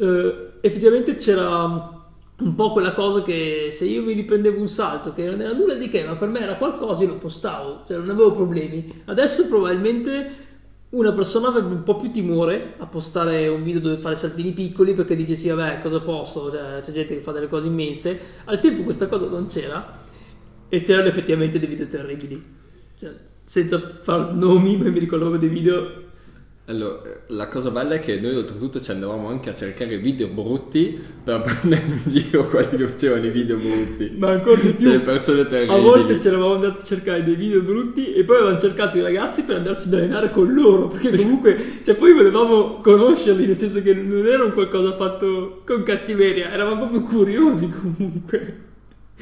eh, 0.00 0.52
effettivamente 0.62 1.16
c'era 1.16 1.98
un 2.40 2.54
po' 2.54 2.72
quella 2.72 2.92
cosa 2.92 3.22
che 3.22 3.68
se 3.70 3.84
io 3.84 4.02
mi 4.02 4.14
riprendevo 4.14 4.58
un 4.58 4.68
salto 4.68 5.12
che 5.12 5.26
non 5.26 5.40
era 5.40 5.52
nulla 5.52 5.74
di 5.74 5.90
che, 5.90 6.04
ma 6.04 6.16
per 6.16 6.28
me 6.28 6.40
era 6.40 6.56
qualcosa, 6.56 7.02
io 7.02 7.10
lo 7.10 7.16
postavo, 7.16 7.82
cioè 7.86 7.98
non 7.98 8.08
avevo 8.08 8.30
problemi. 8.30 9.02
Adesso 9.04 9.48
probabilmente 9.48 10.48
una 10.90 11.12
persona 11.12 11.48
avrebbe 11.48 11.74
un 11.74 11.82
po' 11.82 11.96
più 11.96 12.10
timore 12.10 12.74
a 12.78 12.86
postare 12.86 13.46
un 13.48 13.62
video 13.62 13.80
dove 13.80 14.00
fare 14.00 14.16
saltini 14.16 14.52
piccoli 14.52 14.94
perché 14.94 15.14
dice 15.14 15.36
sì 15.36 15.48
vabbè 15.48 15.80
cosa 15.80 16.00
posto, 16.00 16.50
cioè, 16.50 16.80
c'è 16.80 16.92
gente 16.92 17.14
che 17.16 17.20
fa 17.20 17.32
delle 17.32 17.48
cose 17.48 17.66
immense. 17.66 18.18
Al 18.44 18.58
tempo 18.58 18.82
questa 18.82 19.06
cosa 19.06 19.26
non 19.26 19.46
c'era 19.46 19.98
e 20.68 20.80
c'erano 20.80 21.08
effettivamente 21.08 21.58
dei 21.58 21.68
video 21.68 21.86
terribili. 21.86 22.42
Cioè, 22.96 23.12
senza 23.42 23.78
far 24.00 24.32
nomi, 24.32 24.78
ma 24.78 24.88
mi 24.88 24.98
ricordo 24.98 25.36
dei 25.36 25.48
video 25.48 26.08
allora, 26.70 27.00
la 27.26 27.48
cosa 27.48 27.70
bella 27.70 27.96
è 27.96 28.00
che 28.00 28.20
noi 28.20 28.36
oltretutto 28.36 28.80
ci 28.80 28.92
andavamo 28.92 29.28
anche 29.28 29.50
a 29.50 29.54
cercare 29.54 29.98
video 29.98 30.28
brutti 30.28 30.96
per 31.24 31.42
prendere 31.42 31.82
in 31.84 32.02
giro 32.06 32.44
quelli 32.44 32.76
che 32.76 32.86
facevano 32.86 33.26
i 33.26 33.30
video 33.30 33.56
brutti. 33.56 34.14
Ma 34.16 34.30
ancora 34.30 34.60
di 34.60 34.72
più. 34.74 34.88
Delle 34.88 35.00
persone 35.00 35.48
terribili. 35.48 35.76
A 35.76 35.82
volte 35.82 36.20
ci 36.20 36.28
eravamo 36.28 36.54
andati 36.54 36.80
a 36.80 36.84
cercare 36.84 37.24
dei 37.24 37.34
video 37.34 37.60
brutti 37.60 38.12
e 38.12 38.22
poi 38.22 38.36
avevamo 38.36 38.58
cercato 38.58 38.98
i 38.98 39.02
ragazzi 39.02 39.42
per 39.42 39.56
andarci 39.56 39.88
ad 39.88 39.94
allenare 39.94 40.30
con 40.30 40.52
loro. 40.52 40.86
Perché 40.86 41.10
comunque, 41.18 41.80
cioè 41.82 41.96
poi 41.96 42.12
volevamo 42.12 42.78
conoscerli, 42.80 43.46
nel 43.46 43.56
senso 43.58 43.82
che 43.82 43.92
non 43.92 44.24
era 44.26 44.44
un 44.44 44.52
qualcosa 44.52 44.92
fatto 44.92 45.62
con 45.66 45.82
cattiveria, 45.82 46.52
eravamo 46.52 46.88
proprio 46.88 47.02
curiosi 47.02 47.68
comunque. 47.68 48.68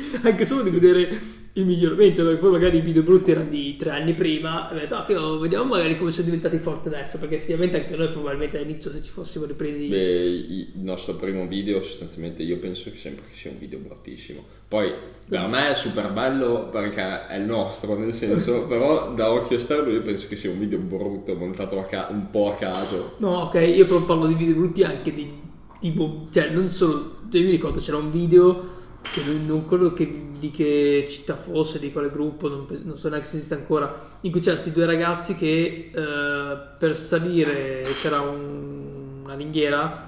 Anche 0.22 0.44
solo 0.44 0.62
di 0.62 0.70
vedere 0.70 1.36
il 1.58 1.66
miglioramento, 1.66 2.22
perché 2.22 2.38
poi 2.38 2.50
magari 2.50 2.78
i 2.78 2.80
video 2.80 3.02
brutti 3.02 3.32
erano 3.32 3.50
di 3.50 3.76
tre 3.76 3.90
anni 3.90 4.14
prima, 4.14 4.70
e 4.70 4.74
ho 4.74 4.78
detto, 4.78 4.94
ah, 4.94 5.04
figo, 5.04 5.38
vediamo 5.38 5.64
magari 5.64 5.96
come 5.96 6.10
sono 6.10 6.24
diventati 6.24 6.58
forti 6.58 6.88
adesso, 6.88 7.18
perché 7.18 7.36
effettivamente 7.36 7.80
anche 7.80 7.96
noi 7.96 8.08
probabilmente 8.08 8.58
all'inizio 8.58 8.90
se 8.90 9.02
ci 9.02 9.10
fossimo 9.10 9.44
ripresi... 9.44 9.88
Beh, 9.88 10.24
il 10.24 10.68
nostro 10.74 11.14
primo 11.14 11.46
video 11.46 11.80
sostanzialmente 11.82 12.42
io 12.42 12.58
penso 12.58 12.90
che 12.90 12.96
sempre 12.96 13.24
che 13.28 13.34
sia 13.34 13.50
un 13.50 13.58
video 13.58 13.78
bruttissimo. 13.80 14.44
Poi 14.68 14.92
per 15.28 15.46
me 15.48 15.70
è 15.70 15.74
super 15.74 16.10
bello 16.12 16.68
perché 16.70 17.26
è 17.26 17.36
il 17.36 17.44
nostro, 17.44 17.98
nel 17.98 18.12
senso, 18.12 18.62
però 18.68 19.12
da 19.14 19.32
occhio 19.32 19.56
esterno 19.56 19.90
io 19.90 20.02
penso 20.02 20.28
che 20.28 20.36
sia 20.36 20.50
un 20.50 20.58
video 20.58 20.78
brutto, 20.78 21.34
montato 21.34 21.84
ca- 21.88 22.08
un 22.10 22.30
po' 22.30 22.52
a 22.52 22.54
caso. 22.54 23.14
No, 23.18 23.42
ok, 23.44 23.54
io 23.54 23.84
però 23.84 24.04
parlo 24.04 24.26
di 24.26 24.34
video 24.34 24.54
brutti 24.54 24.84
anche 24.84 25.12
di 25.12 25.28
tipo, 25.80 26.26
cioè 26.30 26.50
non 26.50 26.68
solo, 26.68 27.16
cioè, 27.30 27.40
io 27.40 27.46
mi 27.46 27.52
ricordo 27.52 27.80
c'era 27.80 27.96
un 27.96 28.10
video 28.10 28.76
che 29.02 29.22
non 29.46 29.64
quello 29.64 29.92
che, 29.92 30.30
di 30.38 30.50
che 30.50 31.06
città 31.08 31.34
fosse, 31.34 31.78
di 31.78 31.92
quale 31.92 32.10
gruppo, 32.10 32.48
non, 32.48 32.66
non 32.84 32.98
so 32.98 33.08
neanche 33.08 33.26
se 33.26 33.36
esiste 33.36 33.54
ancora, 33.54 34.18
in 34.22 34.30
cui 34.30 34.40
c'erano 34.40 34.60
questi 34.60 34.78
due 34.78 34.86
ragazzi 34.86 35.34
che 35.34 35.90
eh, 35.92 36.58
per 36.78 36.96
salire 36.96 37.82
c'era 38.00 38.20
un, 38.20 39.22
una 39.24 39.34
ringhiera 39.34 40.06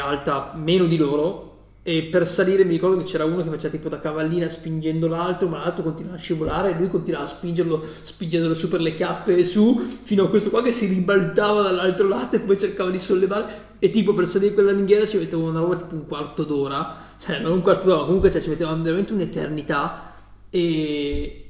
alta 0.00 0.52
meno 0.54 0.84
di 0.84 0.98
loro 0.98 1.54
e 1.86 2.04
per 2.04 2.26
salire 2.26 2.64
mi 2.64 2.70
ricordo 2.70 2.96
che 2.96 3.04
c'era 3.04 3.26
uno 3.26 3.42
che 3.42 3.50
faceva 3.50 3.68
tipo 3.68 3.90
da 3.90 3.98
cavallina 3.98 4.48
spingendo 4.48 5.06
l'altro, 5.06 5.48
ma 5.48 5.58
l'altro 5.58 5.84
continuava 5.84 6.16
a 6.16 6.18
scivolare 6.18 6.70
e 6.70 6.78
lui 6.78 6.88
continuava 6.88 7.26
a 7.26 7.28
spingerlo, 7.28 7.84
spingendolo 7.84 8.54
su 8.54 8.68
per 8.68 8.80
le 8.80 8.94
chiappe 8.94 9.36
e 9.36 9.44
su, 9.44 9.78
fino 9.78 10.24
a 10.24 10.28
questo 10.30 10.48
qua 10.48 10.62
che 10.62 10.72
si 10.72 10.86
ribaltava 10.86 11.60
dall'altro 11.60 12.08
lato 12.08 12.36
e 12.36 12.40
poi 12.40 12.56
cercava 12.56 12.88
di 12.88 12.98
sollevare. 12.98 13.72
E 13.78 13.90
tipo 13.90 14.14
per 14.14 14.26
salire 14.26 14.54
quella 14.54 14.72
ringhiera 14.72 15.04
ci 15.04 15.18
mettevano 15.18 15.50
una 15.50 15.60
roba 15.60 15.76
tipo 15.76 15.94
un 15.94 16.06
quarto 16.06 16.44
d'ora, 16.44 16.96
cioè 17.24 17.38
non 17.38 17.52
un 17.52 17.62
quarto 17.62 17.86
d'ora, 17.86 18.04
comunque 18.04 18.30
cioè, 18.30 18.42
ci 18.42 18.50
mettevano 18.50 18.82
veramente 18.82 19.14
un'eternità. 19.14 20.12
E, 20.50 21.44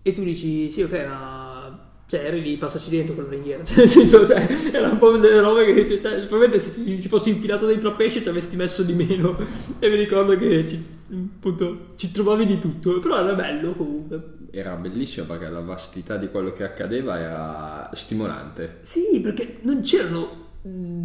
e 0.00 0.12
tu 0.12 0.22
dici, 0.24 0.70
sì, 0.70 0.82
ok, 0.82 1.06
ma 1.06 1.92
cioè 2.06 2.24
eri 2.24 2.40
lì, 2.40 2.56
passaci 2.56 2.88
dentro 2.88 3.14
quella 3.14 3.28
ringhiera, 3.28 3.62
cioè 3.64 3.76
nel 3.76 3.88
senso, 3.88 4.26
cioè, 4.26 4.48
era 4.72 4.88
un 4.88 4.96
po' 4.96 5.14
delle 5.18 5.40
robe 5.40 5.66
che, 5.66 5.86
cioè, 5.86 5.98
cioè 5.98 6.12
probabilmente 6.24 6.58
se 6.58 6.82
ti, 6.82 6.96
ti 6.96 7.08
fossi 7.08 7.28
infilato 7.28 7.66
dentro 7.66 7.90
a 7.90 7.92
pesce 7.92 8.22
ci 8.22 8.28
avresti 8.30 8.56
messo 8.56 8.82
di 8.82 8.94
meno, 8.94 9.36
e 9.78 9.90
mi 9.90 9.96
ricordo 9.96 10.34
che 10.38 10.66
ci, 10.66 10.82
appunto, 11.12 11.88
ci 11.96 12.10
trovavi 12.10 12.46
di 12.46 12.58
tutto, 12.58 12.98
però 12.98 13.18
era 13.18 13.34
bello 13.34 13.74
comunque. 13.74 14.36
Era 14.50 14.76
bellissimo 14.76 15.26
perché 15.26 15.50
la 15.50 15.60
vastità 15.60 16.16
di 16.16 16.28
quello 16.28 16.54
che 16.54 16.64
accadeva 16.64 17.18
era 17.20 17.90
stimolante. 17.92 18.78
Sì, 18.80 19.20
perché 19.20 19.58
non 19.60 19.82
c'erano 19.82 20.46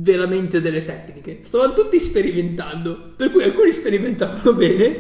veramente 0.04 0.60
delle 0.60 0.84
tecniche, 0.84 1.40
stavano 1.42 1.74
tutti 1.74 2.00
sperimentando, 2.00 3.14
per 3.16 3.32
cui 3.32 3.44
alcuni 3.44 3.72
sperimentavano 3.72 4.54
bene, 4.54 4.98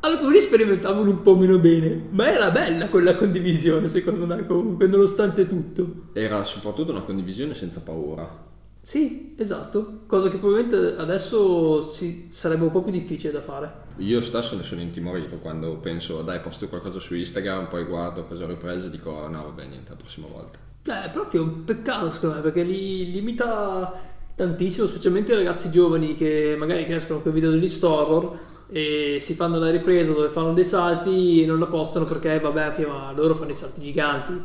alcuni 0.00 0.40
sperimentavano 0.40 1.10
un 1.10 1.22
po' 1.22 1.36
meno 1.36 1.58
bene, 1.58 2.06
ma 2.10 2.32
era 2.32 2.50
bella 2.50 2.88
quella 2.88 3.14
condivisione 3.16 3.88
secondo 3.88 4.26
me 4.26 4.46
comunque, 4.46 4.86
nonostante 4.86 5.46
tutto. 5.46 6.08
Era 6.12 6.44
soprattutto 6.44 6.92
una 6.92 7.02
condivisione 7.02 7.54
senza 7.54 7.80
paura. 7.80 8.48
Sì, 8.82 9.34
esatto, 9.36 10.04
cosa 10.06 10.30
che 10.30 10.38
probabilmente 10.38 10.96
adesso 10.96 11.82
si, 11.82 12.28
sarebbe 12.30 12.64
un 12.64 12.70
po' 12.70 12.82
più 12.82 12.92
difficile 12.92 13.30
da 13.30 13.42
fare. 13.42 13.88
Io 13.96 14.22
stesso 14.22 14.56
ne 14.56 14.62
sono 14.62 14.80
intimorito 14.80 15.38
quando 15.38 15.76
penso, 15.76 16.22
dai, 16.22 16.40
posto 16.40 16.66
qualcosa 16.68 16.98
su 16.98 17.14
Instagram, 17.14 17.68
poi 17.68 17.84
guardo 17.84 18.24
cosa 18.24 18.44
ho 18.44 18.48
ripreso 18.48 18.86
e 18.86 18.90
dico, 18.90 19.10
no, 19.28 19.42
vabbè, 19.42 19.66
niente, 19.66 19.90
la 19.90 19.96
prossima 19.96 20.28
volta. 20.28 20.69
Eh, 20.82 21.04
è 21.04 21.10
proprio 21.10 21.42
un 21.42 21.64
peccato 21.64 22.08
secondo 22.10 22.36
me, 22.36 22.40
perché 22.40 22.62
li 22.62 23.10
limita 23.10 24.00
tantissimo, 24.34 24.86
specialmente 24.86 25.32
i 25.32 25.36
ragazzi 25.36 25.70
giovani 25.70 26.14
che 26.14 26.54
magari 26.58 26.86
crescono 26.86 27.20
con 27.20 27.32
i 27.32 27.34
video 27.34 27.50
degli 27.50 27.70
horror 27.82 28.38
e 28.70 29.18
si 29.20 29.34
fanno 29.34 29.58
una 29.58 29.70
ripresa 29.70 30.12
dove 30.12 30.28
fanno 30.28 30.54
dei 30.54 30.64
salti 30.64 31.42
e 31.42 31.46
non 31.46 31.58
la 31.58 31.66
postano 31.66 32.06
perché 32.06 32.38
vabbè 32.40 32.86
ma 32.86 33.12
loro 33.12 33.34
fanno 33.34 33.50
i 33.50 33.54
salti 33.54 33.82
giganti. 33.82 34.40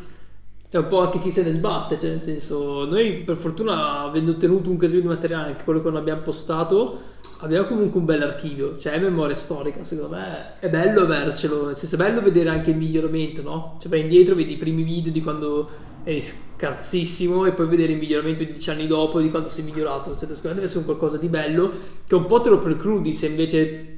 È 0.67 0.77
un 0.77 0.87
po' 0.87 0.99
anche 0.99 1.19
chi 1.19 1.31
se 1.31 1.43
ne 1.43 1.51
sbatte 1.51 1.97
cioè 1.97 2.09
nel 2.09 2.19
senso 2.19 2.85
noi 2.85 3.13
per 3.21 3.37
fortuna 3.37 3.99
avendo 4.01 4.31
ottenuto 4.31 4.69
un 4.69 4.77
casino 4.77 4.99
di 5.01 5.07
materiale 5.07 5.51
anche 5.51 5.63
quello 5.63 5.81
che 5.81 5.89
non 5.89 5.97
abbiamo 5.97 6.21
postato 6.21 6.99
abbiamo 7.39 7.67
comunque 7.67 7.99
un 7.99 8.05
bel 8.05 8.21
archivio 8.21 8.77
cioè 8.77 8.93
è 8.93 8.99
memoria 8.99 9.35
storica 9.35 9.83
secondo 9.83 10.15
me 10.15 10.59
è 10.59 10.69
bello 10.69 11.01
avercelo 11.01 11.67
nel 11.67 11.75
senso 11.75 11.95
è 11.95 11.97
bello 11.97 12.21
vedere 12.21 12.49
anche 12.49 12.71
il 12.71 12.77
miglioramento 12.77 13.41
no? 13.41 13.77
cioè 13.79 13.89
vai 13.89 14.01
indietro 14.01 14.35
vedi 14.35 14.53
i 14.53 14.57
primi 14.57 14.83
video 14.83 15.11
di 15.11 15.21
quando 15.21 15.67
eri 16.03 16.21
scarsissimo 16.21 17.45
e 17.45 17.51
poi 17.51 17.67
vedere 17.67 17.93
il 17.93 17.97
miglioramento 17.97 18.43
di 18.43 18.51
dieci 18.51 18.69
anni 18.69 18.87
dopo 18.87 19.19
di 19.19 19.29
quanto 19.29 19.49
sei 19.49 19.63
migliorato 19.63 20.15
cioè 20.17 20.29
secondo 20.29 20.47
me 20.47 20.53
deve 20.53 20.65
essere 20.65 20.79
un 20.79 20.85
qualcosa 20.85 21.17
di 21.17 21.27
bello 21.27 21.71
che 22.07 22.15
un 22.15 22.25
po' 22.25 22.41
te 22.41 22.49
lo 22.49 22.59
precludi 22.59 23.11
se 23.11 23.27
invece 23.27 23.94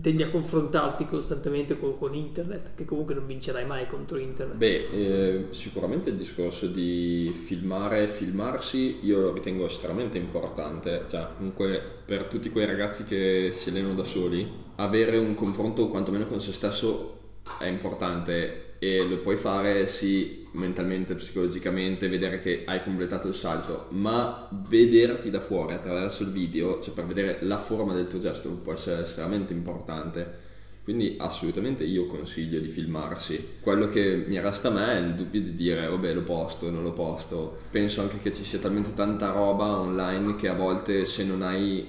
tendi 0.00 0.22
a 0.22 0.30
confrontarti 0.30 1.04
costantemente 1.04 1.78
con, 1.78 1.98
con, 1.98 2.14
internet, 2.14 2.74
che 2.74 2.86
comunque 2.86 3.14
non 3.14 3.26
vincerai 3.26 3.66
mai 3.66 3.86
contro 3.86 4.16
internet. 4.16 4.56
Beh, 4.56 4.88
eh, 4.90 5.46
sicuramente 5.50 6.10
il 6.10 6.16
discorso 6.16 6.66
di 6.66 7.30
filmare 7.34 8.04
e 8.04 8.08
filmarsi 8.08 9.00
io 9.02 9.20
lo 9.20 9.32
ritengo 9.32 9.66
estremamente 9.66 10.16
importante, 10.16 11.04
cioè 11.08 11.28
comunque 11.36 11.80
per 12.06 12.24
tutti 12.24 12.48
quei 12.48 12.64
ragazzi 12.64 13.04
che 13.04 13.50
si 13.52 13.68
allenano 13.68 13.94
da 13.94 14.04
soli, 14.04 14.50
avere 14.76 15.18
un 15.18 15.34
confronto 15.34 15.88
quantomeno 15.88 16.26
con 16.26 16.40
se 16.40 16.52
stesso 16.52 17.12
è 17.58 17.66
importante 17.66 18.78
e 18.78 19.06
lo 19.06 19.18
puoi 19.18 19.36
fare 19.36 19.86
sì 19.86 20.45
mentalmente, 20.56 21.14
psicologicamente, 21.14 22.08
vedere 22.08 22.38
che 22.38 22.64
hai 22.66 22.82
completato 22.82 23.28
il 23.28 23.34
salto, 23.34 23.86
ma 23.90 24.48
vederti 24.68 25.30
da 25.30 25.40
fuori 25.40 25.74
attraverso 25.74 26.22
il 26.22 26.30
video, 26.30 26.80
cioè 26.80 26.94
per 26.94 27.06
vedere 27.06 27.38
la 27.42 27.58
forma 27.58 27.94
del 27.94 28.08
tuo 28.08 28.18
gesto 28.18 28.50
può 28.50 28.72
essere 28.72 29.02
estremamente 29.02 29.52
importante. 29.52 30.44
Quindi 30.82 31.16
assolutamente 31.18 31.82
io 31.82 32.06
consiglio 32.06 32.60
di 32.60 32.68
filmarsi. 32.68 33.54
Quello 33.60 33.88
che 33.88 34.24
mi 34.26 34.38
resta 34.38 34.68
a 34.68 34.70
me 34.70 34.92
è 34.92 34.98
il 34.98 35.14
dubbio 35.14 35.40
di 35.40 35.52
dire 35.52 35.88
vabbè 35.88 36.14
lo 36.14 36.22
posto, 36.22 36.70
non 36.70 36.84
lo 36.84 36.92
posto. 36.92 37.58
Penso 37.72 38.02
anche 38.02 38.20
che 38.20 38.32
ci 38.32 38.44
sia 38.44 38.60
talmente 38.60 38.94
tanta 38.94 39.32
roba 39.32 39.80
online 39.80 40.36
che 40.36 40.46
a 40.46 40.54
volte 40.54 41.04
se 41.04 41.24
non 41.24 41.42
hai 41.42 41.84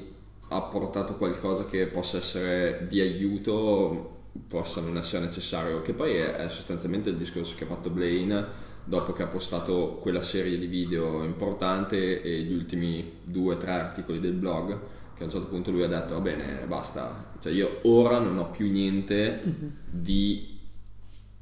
apportato 0.49 1.13
qualcosa 1.15 1.65
che 1.65 1.85
possa 1.85 2.17
essere 2.17 2.87
di 2.89 2.99
aiuto 2.99 4.16
possa 4.47 4.81
non 4.81 4.97
essere 4.97 5.25
necessario, 5.25 5.81
che 5.81 5.93
poi 5.93 6.15
è, 6.15 6.33
è, 6.33 6.49
sostanzialmente 6.49 7.09
il 7.09 7.17
discorso 7.17 7.55
che 7.55 7.63
ha 7.63 7.67
fatto 7.67 7.89
Blaine 7.89 8.45
dopo 8.83 9.11
che 9.11 9.23
ha 9.23 9.27
postato 9.27 9.97
quella 10.01 10.21
serie 10.21 10.57
di 10.57 10.67
video 10.67 11.23
importante 11.23 12.21
e 12.21 12.41
gli 12.41 12.53
ultimi 12.53 13.19
due 13.23 13.55
o 13.55 13.57
tre 13.57 13.71
articoli 13.71 14.19
del 14.19 14.33
blog, 14.33 14.79
che 15.13 15.23
a 15.23 15.25
un 15.25 15.31
certo 15.31 15.47
punto 15.47 15.71
lui 15.71 15.83
ha 15.83 15.87
detto 15.87 16.13
va 16.13 16.21
bene, 16.21 16.65
basta, 16.67 17.31
cioè 17.39 17.51
io 17.51 17.79
ora 17.83 18.19
non 18.19 18.37
ho 18.37 18.49
più 18.49 18.71
niente 18.71 19.41
mhm. 19.43 19.71
di, 19.89 20.57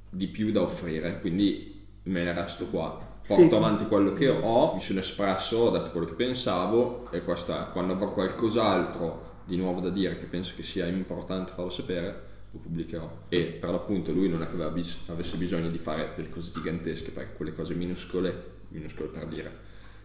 di 0.09 0.27
più 0.27 0.51
da 0.51 0.61
offrire, 0.61 1.19
quindi 1.19 1.85
me 2.03 2.23
ne 2.23 2.33
resto 2.33 2.65
qua. 2.67 3.13
Porto 3.25 3.49
sì. 3.49 3.55
avanti 3.55 3.87
quello 3.87 4.13
che 4.13 4.29
ho, 4.29 4.73
mi 4.75 4.81
sono 4.81 4.99
espresso, 4.99 5.57
ho 5.57 5.69
detto 5.71 5.89
quello 5.91 6.05
che 6.05 6.13
pensavo 6.13 7.09
e 7.11 7.23
questa, 7.23 7.65
quando 7.65 7.93
avrò 7.93 8.13
qualcos'altro 8.13 9.33
di 9.45 9.57
nuovo 9.57 9.79
da 9.79 9.89
dire 9.89 10.17
che 10.17 10.25
penso 10.25 10.53
che 10.55 10.63
sia 10.63 10.85
importante 10.87 11.53
farlo 11.53 11.71
sapere, 11.71 12.33
pubblicherò. 12.57 13.25
E 13.29 13.45
per 13.45 13.69
l'appunto 13.69 14.11
lui 14.11 14.29
non 14.29 14.41
è 14.41 14.47
che 14.47 14.69
bis- 14.69 15.09
avesse 15.09 15.37
bisogno 15.37 15.69
di 15.69 15.77
fare 15.77 16.13
delle 16.15 16.29
cose 16.29 16.51
gigantesche, 16.51 17.11
perché 17.11 17.35
quelle 17.35 17.53
cose 17.53 17.73
minuscole, 17.73 18.63
minuscole 18.69 19.09
per 19.09 19.27
dire, 19.27 19.57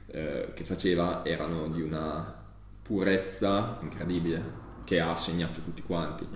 eh, 0.07 0.51
che 0.55 0.65
faceva 0.65 1.25
erano 1.25 1.69
di 1.69 1.83
una 1.83 2.43
purezza 2.83 3.79
incredibile, 3.83 4.59
che 4.85 5.01
ha 5.01 5.17
segnato 5.17 5.61
tutti 5.61 5.83
quanti. 5.83 6.27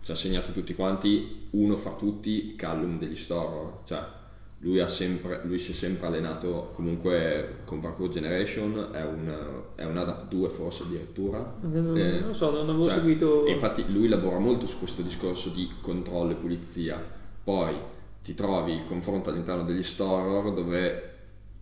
Ci 0.00 0.10
ha 0.10 0.14
segnato 0.14 0.52
tutti 0.52 0.74
quanti, 0.74 1.48
uno 1.50 1.76
fra 1.76 1.94
tutti, 1.94 2.54
Callum 2.56 2.98
degli 2.98 3.16
Storro, 3.16 3.82
cioè 3.84 4.18
lui, 4.62 4.78
ha 4.78 4.88
sempre, 4.88 5.40
lui 5.44 5.58
si 5.58 5.72
è 5.72 5.74
sempre 5.74 6.06
allenato 6.06 6.70
comunque 6.74 7.60
con 7.64 7.80
Parkour 7.80 8.08
Generation, 8.10 8.90
è 8.92 9.02
un, 9.04 9.34
è 9.74 9.84
un 9.84 9.96
Adapt 9.96 10.28
2 10.28 10.48
forse 10.50 10.82
addirittura. 10.82 11.54
Non, 11.62 11.96
Eh, 11.96 12.18
non 12.20 12.28
lo 12.28 12.34
so, 12.34 12.50
non 12.50 12.68
avevo 12.68 12.84
cioè, 12.84 12.94
seguito. 12.94 13.46
infatti 13.46 13.84
lui 13.90 14.06
lavora 14.08 14.38
molto 14.38 14.66
su 14.66 14.78
questo 14.78 15.00
discorso 15.02 15.48
di 15.50 15.68
controllo 15.80 16.32
e 16.32 16.34
pulizia. 16.34 17.02
Poi 17.42 17.74
ti 18.22 18.34
trovi 18.34 18.74
il 18.74 18.84
confronto 18.86 19.30
all'interno 19.30 19.62
degli 19.64 19.82
store 19.82 20.52
dove 20.52 21.04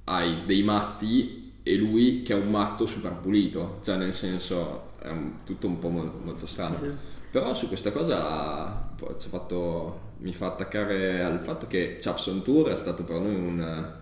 hai 0.04 0.44
dei 0.44 0.62
matti 0.64 1.52
e 1.62 1.76
lui 1.76 2.22
che 2.22 2.32
è 2.32 2.36
un 2.36 2.50
matto 2.50 2.84
super 2.86 3.14
pulito, 3.20 3.78
cioè 3.82 3.96
nel 3.96 4.12
senso 4.12 4.90
è 4.98 5.08
un- 5.10 5.34
tutto 5.44 5.66
un 5.68 5.78
po' 5.78 5.88
molto, 5.88 6.18
molto 6.24 6.46
strano. 6.46 6.74
Sì, 6.74 6.80
sì. 6.86 6.90
Però 7.30 7.54
su 7.54 7.68
questa 7.68 7.92
cosa 7.92 8.90
poi 8.96 9.14
ci 9.18 9.26
ha 9.26 9.30
fatto- 9.30 10.06
mi 10.18 10.32
fa 10.32 10.46
attaccare 10.46 11.22
al 11.22 11.38
fatto 11.40 11.66
che 11.66 11.96
Chaps 11.98 12.26
on 12.26 12.42
Tour 12.42 12.68
è 12.70 12.76
stato 12.76 13.04
per 13.04 13.20
noi 13.20 13.34
un, 13.34 13.92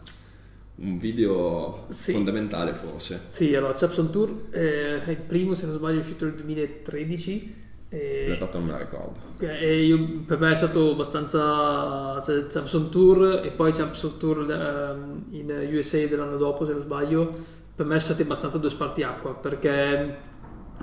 un 0.77 0.99
video 0.99 1.85
Sì. 1.89 2.13
fondamentale 2.13 2.73
forse. 2.75 3.23
Sì, 3.29 3.55
allora 3.55 3.75
Chaps 3.75 3.97
on 3.99 4.11
Tour 4.11 4.47
eh, 4.51 5.05
è 5.05 5.11
il 5.11 5.17
primo, 5.19 5.55
se 5.55 5.67
non 5.67 5.77
sbaglio, 5.77 5.99
è 5.99 6.01
uscito 6.03 6.25
nel 6.25 6.35
2013. 6.35 7.65
In 7.89 7.99
realtà 8.27 8.47
E, 8.47 8.59
non 8.59 8.65
me 8.65 8.73
la 8.73 8.79
ricordo. 8.79 9.19
e 9.39 9.85
io- 9.85 10.23
per 10.27 10.39
me 10.39 10.51
è 10.53 10.55
stato 10.57 10.91
abbastanza. 10.91 12.21
Cioè, 12.23 12.47
Chaps 12.47 12.73
on 12.75 12.91
Tour 12.91 13.43
e 13.45 13.51
poi 13.53 13.73
Chaps 13.73 14.03
on 14.03 14.19
Tour 14.19 14.51
ehm, 14.51 15.25
in 15.31 15.69
USA 15.73 16.05
dell'anno 16.07 16.37
dopo, 16.37 16.67
se 16.67 16.73
non 16.73 16.81
sbaglio. 16.81 17.29
Per 17.75 17.85
me 17.87 17.93
sono 17.95 18.05
stati 18.15 18.23
abbastanza 18.23 18.59
due 18.59 18.71
spartiacqua 18.71 19.35
perché 19.35 20.17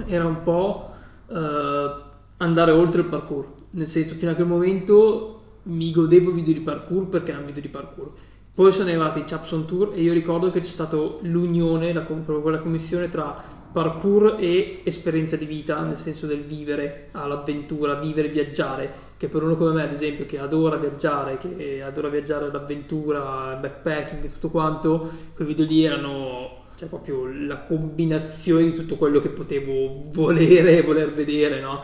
era 0.05 0.25
un 0.25 0.43
po' 0.43 0.91
eh, 1.27 1.91
andare 2.37 2.71
oltre 2.71 3.01
il 3.01 3.07
parkour. 3.07 3.61
Nel 3.75 3.87
senso, 3.87 4.13
fino 4.15 4.31
a 4.31 4.35
quel 4.35 4.45
momento 4.45 5.41
mi 5.63 5.91
godevo 5.91 6.31
video 6.31 6.53
di 6.53 6.59
parkour 6.59 7.07
perché 7.07 7.31
erano 7.31 7.47
video 7.47 7.61
di 7.61 7.69
parkour. 7.69 8.11
Poi 8.53 8.71
sono 8.71 8.89
arrivati 8.89 9.19
i 9.19 9.23
Chaps 9.23 9.51
on 9.51 9.65
Tour 9.65 9.93
e 9.95 10.01
io 10.01 10.13
ricordo 10.13 10.51
che 10.51 10.59
c'è 10.59 10.67
stata 10.67 10.95
l'unione, 11.21 11.91
la, 11.91 12.01
proprio 12.01 12.41
quella 12.41 12.59
commissione 12.59 13.09
tra 13.09 13.61
parkour 13.71 14.35
e 14.37 14.81
esperienza 14.83 15.37
di 15.37 15.45
vita, 15.45 15.83
nel 15.83 15.97
senso 15.97 16.27
del 16.27 16.41
vivere 16.41 17.07
all'avventura, 17.13 17.95
vivere, 17.95 18.29
viaggiare, 18.29 18.93
che 19.17 19.27
per 19.27 19.41
uno 19.41 19.55
come 19.55 19.71
me 19.71 19.83
ad 19.83 19.91
esempio 19.91 20.27
che 20.27 20.37
adora 20.37 20.75
viaggiare, 20.75 21.39
che 21.39 21.81
adora 21.81 22.09
viaggiare 22.09 22.45
all'avventura, 22.45 23.57
backpacking 23.59 24.23
e 24.23 24.27
tutto 24.27 24.49
quanto, 24.49 25.09
quei 25.33 25.47
video 25.47 25.65
lì 25.65 25.83
erano 25.83 26.61
cioè 26.75 26.89
proprio 26.89 27.27
la 27.27 27.59
combinazione 27.59 28.65
di 28.65 28.73
tutto 28.73 28.97
quello 28.97 29.19
che 29.19 29.29
potevo 29.29 30.01
volere 30.11 30.77
e 30.77 30.81
voler 30.83 31.11
vedere, 31.11 31.59
no? 31.59 31.81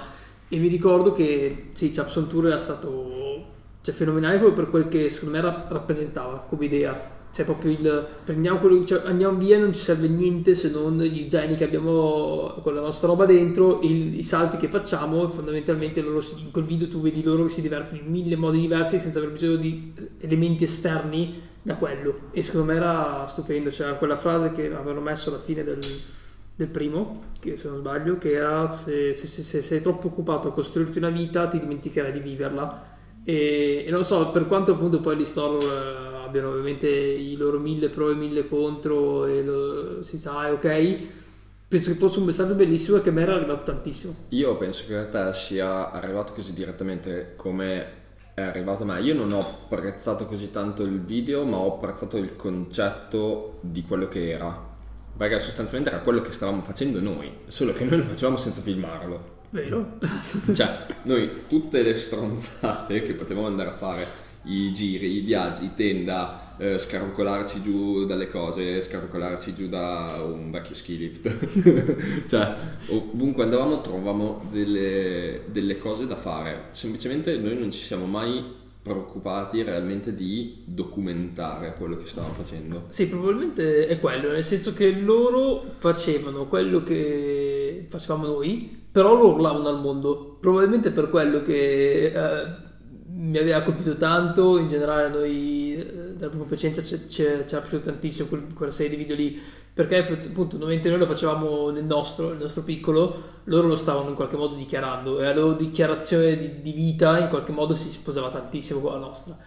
E 0.51 0.57
mi 0.57 0.67
ricordo 0.67 1.11
che 1.11 1.67
sì, 1.73 1.91
Chaps 1.91 2.15
on 2.15 2.27
Tour 2.27 2.47
era 2.47 2.59
stato 2.59 3.45
cioè, 3.81 3.93
fenomenale 3.93 4.37
proprio 4.39 4.63
per 4.63 4.69
quel 4.71 4.87
che 4.87 5.09
secondo 5.09 5.35
me 5.35 5.41
ra- 5.43 5.67
rappresentava 5.69 6.39
come 6.47 6.65
idea. 6.65 7.17
Cioè 7.31 7.45
proprio 7.45 7.71
il 7.71 8.07
prendiamo 8.25 8.57
quello, 8.57 8.83
cioè, 8.83 9.03
andiamo 9.05 9.37
via, 9.37 9.59
non 9.59 9.71
ci 9.71 9.79
serve 9.81 10.07
niente 10.07 10.55
se 10.55 10.71
non 10.71 10.97
gli 10.97 11.29
zaini 11.29 11.55
che 11.55 11.65
abbiamo 11.65 12.55
con 12.63 12.73
la 12.73 12.81
nostra 12.81 13.07
roba 13.07 13.25
dentro, 13.25 13.81
il- 13.83 14.17
i 14.17 14.23
salti 14.23 14.57
che 14.57 14.67
facciamo 14.67 15.27
fondamentalmente 15.27 16.01
loro 16.01 16.23
in 16.43 16.49
quel 16.49 16.63
video 16.65 16.87
tu 16.87 16.99
vedi 16.99 17.21
loro 17.21 17.43
che 17.43 17.49
si 17.49 17.61
divertono 17.61 18.01
in 18.01 18.09
mille 18.09 18.35
modi 18.35 18.59
diversi 18.59 18.97
senza 18.97 19.19
aver 19.19 19.31
bisogno 19.31 19.57
di 19.57 19.93
elementi 20.19 20.63
esterni 20.63 21.39
da 21.61 21.75
quello. 21.75 22.29
E 22.31 22.41
secondo 22.41 22.71
me 22.71 22.77
era 22.77 23.27
stupendo, 23.27 23.69
cioè 23.69 23.95
quella 23.99 24.15
frase 24.15 24.51
che 24.51 24.65
avevano 24.73 25.01
messo 25.01 25.29
alla 25.29 25.39
fine 25.39 25.63
del, 25.63 25.85
del 26.59 26.67
primo, 26.69 27.21
che 27.39 27.55
se 27.55 27.69
non 27.69 27.77
sbaglio, 27.77 28.17
che 28.17 28.33
era 28.33 28.67
se, 28.67 29.13
se- 29.13 29.27
se- 29.27 29.43
se 29.43 29.61
sei 29.61 29.81
troppo 29.81 30.07
occupato 30.07 30.49
a 30.49 30.51
costruirti 30.51 30.97
una 30.97 31.09
vita 31.09 31.47
ti 31.47 31.57
dimenticherai 31.59 32.11
di 32.11 32.19
viverla. 32.19 32.97
E, 33.23 33.85
e 33.87 33.91
non 33.91 34.03
so, 34.03 34.29
per 34.31 34.45
quanto 34.47 34.73
appunto 34.73 34.99
poi 34.99 35.15
gli 35.17 35.25
store 35.25 35.65
eh, 35.65 36.25
abbiano 36.25 36.49
ovviamente 36.49 36.87
i 36.89 37.35
loro 37.37 37.59
mille 37.59 37.89
pro 37.89 38.09
e 38.11 38.15
mille 38.15 38.47
contro 38.47 39.25
e 39.25 39.43
lo- 39.43 40.03
si 40.03 40.17
sa, 40.17 40.47
è 40.47 40.51
ok, 40.51 40.97
penso 41.67 41.91
che 41.91 41.97
fosse 41.97 42.19
un 42.19 42.25
messaggio 42.25 42.55
bellissimo 42.55 42.97
e 42.97 43.01
che 43.01 43.09
a 43.09 43.11
me 43.13 43.21
era 43.21 43.35
arrivato 43.35 43.63
tantissimo. 43.63 44.15
Io 44.29 44.57
penso 44.57 44.85
che 44.87 44.95
a 44.95 45.07
te 45.07 45.33
sia 45.33 45.91
arrivato 45.91 46.33
così 46.33 46.53
direttamente 46.53 47.33
come 47.35 47.97
è 48.33 48.41
arrivato 48.41 48.83
a 48.83 48.85
me. 48.85 49.01
Io 49.01 49.13
non 49.13 49.31
ho 49.31 49.39
apprezzato 49.39 50.25
così 50.25 50.51
tanto 50.51 50.83
il 50.83 51.01
video, 51.01 51.45
ma 51.45 51.57
ho 51.57 51.75
apprezzato 51.75 52.17
il 52.17 52.35
concetto 52.35 53.59
di 53.61 53.83
quello 53.83 54.07
che 54.07 54.29
era. 54.29 54.68
Perché 55.19 55.41
sostanzialmente 55.41 55.93
era 55.93 56.01
quello 56.01 56.21
che 56.21 56.31
stavamo 56.31 56.61
facendo 56.61 57.01
noi, 57.01 57.29
solo 57.47 57.73
che 57.73 57.83
noi 57.83 57.97
lo 57.97 58.05
facevamo 58.05 58.37
senza 58.37 58.61
filmarlo. 58.61 59.41
Vero? 59.49 59.97
Cioè, 60.55 60.77
noi 61.03 61.41
tutte 61.49 61.83
le 61.83 61.93
stronzate 61.93 63.03
che 63.03 63.15
potevamo 63.15 63.45
andare 63.45 63.67
a 63.67 63.73
fare, 63.73 64.07
i 64.43 64.71
giri, 64.71 65.17
i 65.17 65.19
viaggi, 65.19 65.65
i 65.65 65.73
tenda, 65.75 66.55
eh, 66.57 66.77
scarcolarci 66.77 67.61
giù 67.61 68.05
dalle 68.05 68.29
cose, 68.29 68.79
scarcolarci 68.79 69.53
giù 69.53 69.67
da 69.67 70.23
un 70.25 70.51
vecchio 70.51 70.73
ski 70.73 70.97
lift, 70.97 72.23
cioè 72.25 72.55
ovunque 72.87 73.43
andavamo 73.43 73.81
trovavamo 73.81 74.47
delle, 74.49 75.41
delle 75.47 75.77
cose 75.79 76.07
da 76.07 76.15
fare, 76.15 76.67
semplicemente 76.69 77.35
noi 77.35 77.57
non 77.57 77.71
ci 77.71 77.81
siamo 77.81 78.05
mai 78.05 78.58
preoccupati 78.89 79.61
realmente 79.61 80.15
di 80.15 80.63
documentare 80.65 81.75
quello 81.77 81.95
che 81.95 82.07
stavamo 82.07 82.33
facendo. 82.33 82.85
Sì, 82.87 83.07
probabilmente 83.07 83.85
è 83.85 83.99
quello, 83.99 84.31
nel 84.31 84.43
senso 84.43 84.73
che 84.73 84.91
loro 84.91 85.63
facevano 85.77 86.47
quello 86.47 86.81
che 86.81 87.85
facevamo 87.87 88.25
noi, 88.25 88.83
però 88.91 89.15
lo 89.15 89.33
urlavano 89.33 89.67
al 89.67 89.79
mondo. 89.79 90.37
Probabilmente 90.39 90.89
per 90.89 91.11
quello 91.11 91.43
che 91.43 92.05
eh, 92.05 92.67
mi 93.11 93.37
aveva 93.37 93.61
colpito 93.61 93.95
tanto, 93.95 94.57
in 94.57 94.67
generale 94.67 95.09
noi 95.09 95.75
eh, 95.75 96.13
della 96.15 96.29
prima 96.29 96.45
Piacenza 96.45 96.81
ci 96.81 97.21
era 97.21 97.43
piaciuto 97.43 97.81
tantissimo 97.81 98.27
quel- 98.27 98.53
quella 98.55 98.71
serie 98.71 98.97
di 98.97 99.03
video 99.03 99.15
lì, 99.15 99.39
perché 99.79 100.05
appunto 100.05 100.57
mentre 100.65 100.89
noi 100.89 100.99
lo 100.99 101.05
facevamo 101.05 101.69
nel 101.69 101.85
nostro, 101.85 102.31
nel 102.31 102.39
nostro 102.39 102.63
piccolo, 102.63 103.37
loro 103.45 103.65
lo 103.69 103.77
stavano 103.77 104.09
in 104.09 104.15
qualche 104.15 104.35
modo 104.35 104.55
dichiarando 104.55 105.21
e 105.21 105.23
la 105.23 105.33
loro 105.33 105.53
dichiarazione 105.53 106.35
di, 106.35 106.59
di 106.59 106.73
vita 106.73 107.17
in 107.17 107.29
qualche 107.29 107.53
modo 107.53 107.73
si 107.73 107.89
sposava 107.89 108.29
tantissimo 108.29 108.81
con 108.81 108.91
la 108.91 108.97
nostra. 108.97 109.37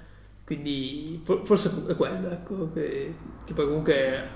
Quindi 0.42 1.20
for- 1.22 1.44
forse 1.44 1.84
è 1.86 1.94
quello, 1.96 2.30
ecco, 2.30 2.70
che, 2.72 3.14
che 3.44 3.52
poi 3.52 3.66
comunque 3.66 4.28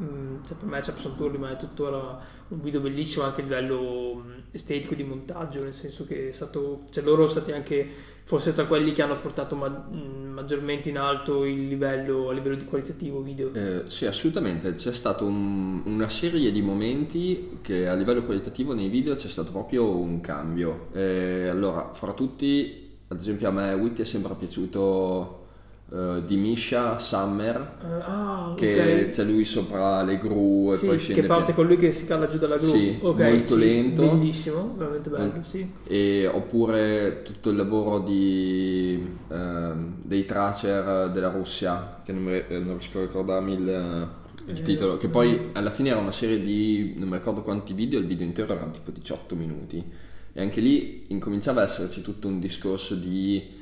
mm, 0.00 0.44
cioè 0.46 0.56
per 0.56 0.68
me 0.68 0.80
Chaps 0.80 1.04
on 1.04 1.16
Tour 1.16 1.30
rimane 1.30 1.56
tuttora 1.56 2.18
un 2.48 2.60
video 2.60 2.80
bellissimo 2.80 3.24
anche 3.24 3.40
a 3.40 3.44
livello 3.44 4.22
mm, 4.24 4.32
estetico 4.52 4.94
di 4.94 5.04
montaggio, 5.04 5.62
nel 5.62 5.74
senso 5.74 6.06
che 6.06 6.32
stato, 6.32 6.84
cioè 6.90 7.04
loro 7.04 7.26
sono 7.26 7.40
stati 7.40 7.52
anche 7.52 7.88
forse 8.24 8.54
tra 8.54 8.66
quelli 8.66 8.92
che 8.92 9.02
hanno 9.02 9.16
portato 9.18 9.56
ma- 9.56 9.68
mm, 9.90 10.32
maggiormente 10.32 10.88
in 10.88 10.98
alto 10.98 11.44
il 11.44 11.66
livello 11.66 12.28
a 12.28 12.32
livello 12.32 12.56
di 12.56 12.64
qualitativo 12.64 13.20
video. 13.22 13.52
Eh, 13.52 13.84
sì, 13.86 14.06
assolutamente, 14.06 14.74
c'è 14.74 14.92
stata 14.92 15.24
un- 15.24 15.82
una 15.84 16.08
serie 16.08 16.50
di 16.52 16.62
momenti 16.62 17.58
che 17.62 17.88
a 17.88 17.94
livello 17.94 18.24
qualitativo 18.24 18.74
nei 18.74 18.88
video 18.88 19.14
c'è 19.14 19.28
stato 19.28 19.50
proprio 19.50 19.88
un 19.96 20.20
cambio. 20.20 20.88
Eh, 20.92 21.48
allora, 21.48 21.92
fra 21.92 22.12
tutti, 22.12 22.86
ad 23.08 23.18
esempio 23.18 23.48
a 23.48 23.50
me 23.52 23.72
Witty 23.72 24.02
è 24.02 24.04
sempre 24.04 24.34
piaciuto 24.34 25.47
eh, 25.90 26.22
di 26.26 26.36
Misha 26.36 26.98
Summer, 26.98 27.76
Eh, 27.82 27.86
ah, 28.02 28.52
che 28.56 29.04
ok. 29.06 29.08
c'è 29.10 29.24
lui 29.24 29.44
sopra 29.44 30.02
le 30.02 30.18
gru 30.18 30.70
e 30.72 30.74
Sì, 30.74 30.86
poi 30.86 30.98
scende 30.98 31.20
che 31.22 31.26
parte 31.26 31.52
pian- 31.52 31.56
con 31.56 31.66
lui 31.66 31.76
che 31.76 31.92
si 31.92 32.04
cala 32.06 32.26
giù 32.28 32.38
dalla 32.38 32.56
gru. 32.56 32.66
Sì, 32.66 32.98
Ok, 33.00 33.18
molto 33.20 33.54
sì, 33.54 33.58
lento. 33.58 34.02
Bellissimo, 34.02 34.74
veramente 34.76 35.10
bello, 35.10 35.32
Mm. 35.38 35.40
sì. 35.42 35.70
e 35.84 36.26
oppure 36.26 37.22
tutto 37.24 37.50
il 37.50 37.56
lavoro 37.56 38.00
di, 38.00 39.00
ehm, 39.28 39.94
dei 40.02 40.24
tracer 40.24 41.10
della 41.10 41.30
Russia, 41.30 42.00
che 42.04 42.12
non, 42.12 42.22
mi, 42.22 42.32
eh, 42.34 42.58
non 42.58 42.76
riesco 42.78 42.98
a 42.98 43.02
ricordarmi 43.02 43.52
il, 43.54 44.08
il 44.46 44.58
Eh, 44.58 44.62
titolo, 44.62 44.96
che 44.96 45.08
poi 45.08 45.40
alla 45.52 45.70
fine 45.70 45.90
era 45.90 45.98
una 46.00 46.12
serie 46.12 46.40
di, 46.40 46.94
non 46.98 47.08
mi 47.08 47.16
ricordo 47.16 47.42
quanti 47.42 47.72
video, 47.74 47.98
il 47.98 48.06
video 48.06 48.26
intero 48.26 48.52
era 48.54 48.66
tipo 48.66 48.90
18 48.90 49.34
minuti. 49.36 49.84
E 50.32 50.40
anche 50.40 50.60
lì 50.60 51.06
incominciava 51.08 51.62
ad 51.62 51.68
esserci 51.68 52.02
tutto 52.02 52.28
un 52.28 52.38
discorso 52.38 52.94
di, 52.94 53.56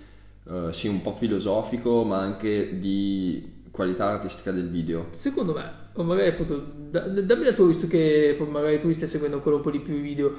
eh, 0.49 0.73
sì, 0.73 0.89
un 0.89 1.03
po' 1.03 1.13
filosofico, 1.13 2.05
ma 2.05 2.19
anche 2.19 2.79
di 2.79 3.55
qualità 3.71 4.07
artistica 4.07 4.53
del 4.53 4.71
video. 4.71 5.09
Secondo 5.11 5.53
me, 5.53 5.71
o 5.93 6.03
magari 6.03 6.29
appunto, 6.29 6.65
da- 6.91 7.09
dammi 7.09 7.45
la 7.45 7.53
tua, 7.53 7.67
visto 7.67 7.87
che 7.87 8.37
magari 8.49 8.79
tu 8.79 8.91
stai 8.93 9.09
seguendo 9.09 9.37
ancora 9.37 9.57
un 9.57 9.63
po' 9.63 9.71
di 9.71 9.81
più 9.81 9.95
i 9.95 10.01
video, 10.01 10.33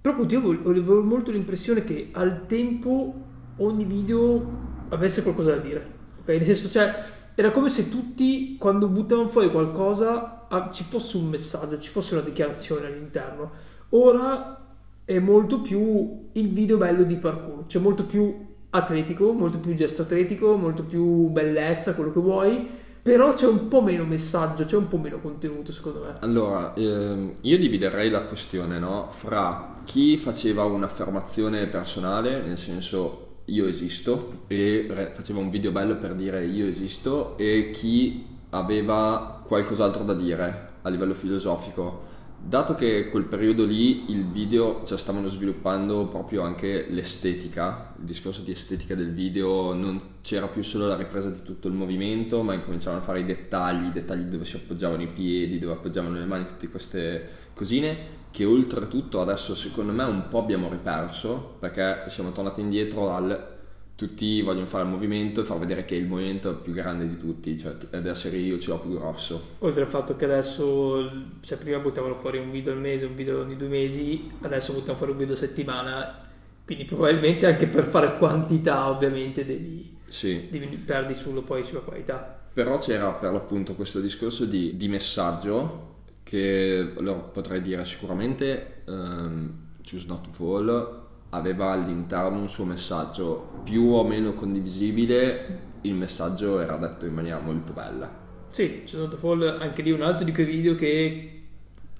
però 0.00 0.14
appunto 0.14 0.34
io 0.34 0.60
avevo 0.64 1.02
molto 1.02 1.30
l'impressione 1.30 1.84
che 1.84 2.08
al 2.12 2.46
tempo 2.46 3.14
ogni 3.56 3.84
video 3.84 4.68
avesse 4.88 5.22
qualcosa 5.22 5.54
da 5.54 5.60
dire, 5.60 5.86
ok? 6.20 6.28
Nel 6.28 6.44
senso, 6.44 6.70
cioè, 6.70 6.94
era 7.34 7.50
come 7.50 7.68
se 7.68 7.88
tutti, 7.88 8.56
quando 8.56 8.88
buttavano 8.88 9.28
fuori 9.28 9.50
qualcosa, 9.50 10.46
ah, 10.48 10.70
ci 10.70 10.84
fosse 10.84 11.16
un 11.16 11.28
messaggio, 11.28 11.78
ci 11.78 11.90
fosse 11.90 12.14
una 12.14 12.22
dichiarazione 12.22 12.86
all'interno. 12.86 13.50
Ora 13.90 14.74
è 15.04 15.18
molto 15.18 15.60
più 15.60 16.28
il 16.32 16.48
video 16.48 16.76
bello 16.76 17.02
di 17.02 17.16
parkour, 17.16 17.64
cioè 17.66 17.82
molto 17.82 18.04
più 18.04 18.48
atletico, 18.70 19.32
molto 19.32 19.58
più 19.58 19.74
gesto 19.74 20.02
atletico, 20.02 20.56
molto 20.56 20.84
più 20.84 21.28
bellezza, 21.28 21.94
quello 21.94 22.12
che 22.12 22.20
vuoi, 22.20 22.68
però 23.02 23.32
c'è 23.32 23.46
un 23.46 23.68
po' 23.68 23.82
meno 23.82 24.04
messaggio, 24.04 24.64
c'è 24.64 24.76
un 24.76 24.88
po' 24.88 24.98
meno 24.98 25.18
contenuto 25.20 25.72
secondo 25.72 26.00
me. 26.00 26.16
Allora, 26.20 26.74
ehm, 26.74 27.34
io 27.40 27.58
dividerei 27.58 28.10
la 28.10 28.22
questione 28.22 28.78
no, 28.78 29.08
fra 29.10 29.72
chi 29.84 30.16
faceva 30.16 30.64
un'affermazione 30.64 31.66
personale, 31.66 32.42
nel 32.42 32.58
senso 32.58 33.28
io 33.46 33.66
esisto 33.66 34.42
e 34.46 34.86
re- 34.88 35.12
faceva 35.14 35.40
un 35.40 35.50
video 35.50 35.72
bello 35.72 35.96
per 35.96 36.14
dire 36.14 36.44
io 36.44 36.66
esisto 36.66 37.36
e 37.36 37.70
chi 37.72 38.26
aveva 38.50 39.42
qualcos'altro 39.44 40.04
da 40.04 40.14
dire 40.14 40.68
a 40.82 40.88
livello 40.88 41.14
filosofico. 41.14 42.18
Dato 42.42 42.74
che 42.74 43.08
quel 43.10 43.24
periodo 43.24 43.64
lì 43.64 44.10
il 44.10 44.26
video, 44.26 44.82
cioè 44.84 44.98
stavano 44.98 45.28
sviluppando 45.28 46.06
proprio 46.06 46.42
anche 46.42 46.86
l'estetica, 46.88 47.94
il 47.98 48.04
discorso 48.04 48.40
di 48.40 48.50
estetica 48.50 48.94
del 48.94 49.12
video, 49.12 49.72
non 49.74 50.00
c'era 50.20 50.48
più 50.48 50.64
solo 50.64 50.88
la 50.88 50.96
ripresa 50.96 51.28
di 51.30 51.42
tutto 51.42 51.68
il 51.68 51.74
movimento, 51.74 52.42
ma 52.42 52.54
incominciavano 52.54 53.02
a 53.02 53.04
fare 53.04 53.20
i 53.20 53.24
dettagli, 53.24 53.86
i 53.86 53.92
dettagli 53.92 54.22
dove 54.22 54.44
si 54.44 54.56
appoggiavano 54.56 55.02
i 55.02 55.08
piedi, 55.08 55.58
dove 55.58 55.74
appoggiavano 55.74 56.18
le 56.18 56.24
mani, 56.24 56.46
tutte 56.46 56.68
queste 56.68 57.28
cosine 57.54 58.18
che 58.30 58.44
oltretutto 58.44 59.20
adesso 59.20 59.54
secondo 59.54 59.92
me 59.92 60.04
un 60.04 60.28
po' 60.28 60.38
abbiamo 60.38 60.68
riperso 60.68 61.56
perché 61.58 62.04
siamo 62.08 62.30
tornati 62.30 62.60
indietro 62.60 63.10
al 63.10 63.58
tutti 64.00 64.40
vogliono 64.40 64.64
fare 64.64 64.84
il 64.84 64.88
movimento 64.88 65.42
e 65.42 65.44
far 65.44 65.58
vedere 65.58 65.84
che 65.84 65.94
il 65.94 66.06
movimento 66.06 66.50
è 66.50 66.54
più 66.54 66.72
grande 66.72 67.06
di 67.06 67.18
tutti, 67.18 67.58
cioè 67.58 67.76
ed 67.90 68.06
essere 68.06 68.38
io 68.38 68.56
ce 68.58 68.70
l'ho 68.70 68.78
più 68.78 68.94
grosso. 68.98 69.56
Oltre 69.58 69.82
al 69.82 69.88
fatto 69.88 70.16
che 70.16 70.24
adesso, 70.24 71.10
cioè 71.40 71.58
prima 71.58 71.78
buttavano 71.78 72.14
fuori 72.14 72.38
un 72.38 72.50
video 72.50 72.72
al 72.72 72.78
mese, 72.78 73.04
un 73.04 73.14
video 73.14 73.40
ogni 73.42 73.56
due 73.58 73.68
mesi, 73.68 74.30
adesso 74.40 74.72
buttano 74.72 74.96
fuori 74.96 75.12
un 75.12 75.18
video 75.18 75.34
a 75.34 75.38
settimana, 75.38 76.18
quindi 76.64 76.86
probabilmente 76.86 77.44
anche 77.44 77.66
per 77.66 77.84
fare 77.84 78.16
quantità 78.16 78.88
ovviamente 78.88 79.44
devi, 79.44 79.98
Sì, 80.08 80.48
devi 80.50 80.66
perdi 80.78 81.12
solo 81.12 81.42
poi 81.42 81.62
sulla 81.62 81.80
qualità. 81.80 82.40
però 82.54 82.78
c'era 82.78 83.10
per 83.12 83.32
l'appunto 83.32 83.74
questo 83.74 84.00
discorso 84.00 84.46
di, 84.46 84.78
di 84.78 84.88
messaggio 84.88 85.88
che 86.22 86.92
allora, 86.96 87.18
potrei 87.18 87.60
dire 87.60 87.84
sicuramente 87.84 88.82
ehm, 88.86 89.52
Choose 89.84 90.06
Not 90.08 90.22
to 90.22 90.30
Fall 90.32 90.99
aveva 91.30 91.70
all'interno 91.70 92.38
un 92.38 92.48
suo 92.48 92.64
messaggio 92.64 93.62
più 93.64 93.84
o 93.90 94.04
meno 94.04 94.34
condivisibile, 94.34 95.58
il 95.82 95.94
messaggio 95.94 96.60
era 96.60 96.76
detto 96.76 97.06
in 97.06 97.14
maniera 97.14 97.38
molto 97.38 97.72
bella. 97.72 98.10
Sì, 98.48 98.82
c'è 98.84 98.96
stato 98.96 99.16
Fall 99.16 99.58
anche 99.60 99.82
lì 99.82 99.92
un 99.92 100.02
altro 100.02 100.24
di 100.24 100.32
quei 100.32 100.46
video 100.46 100.74
che 100.74 101.40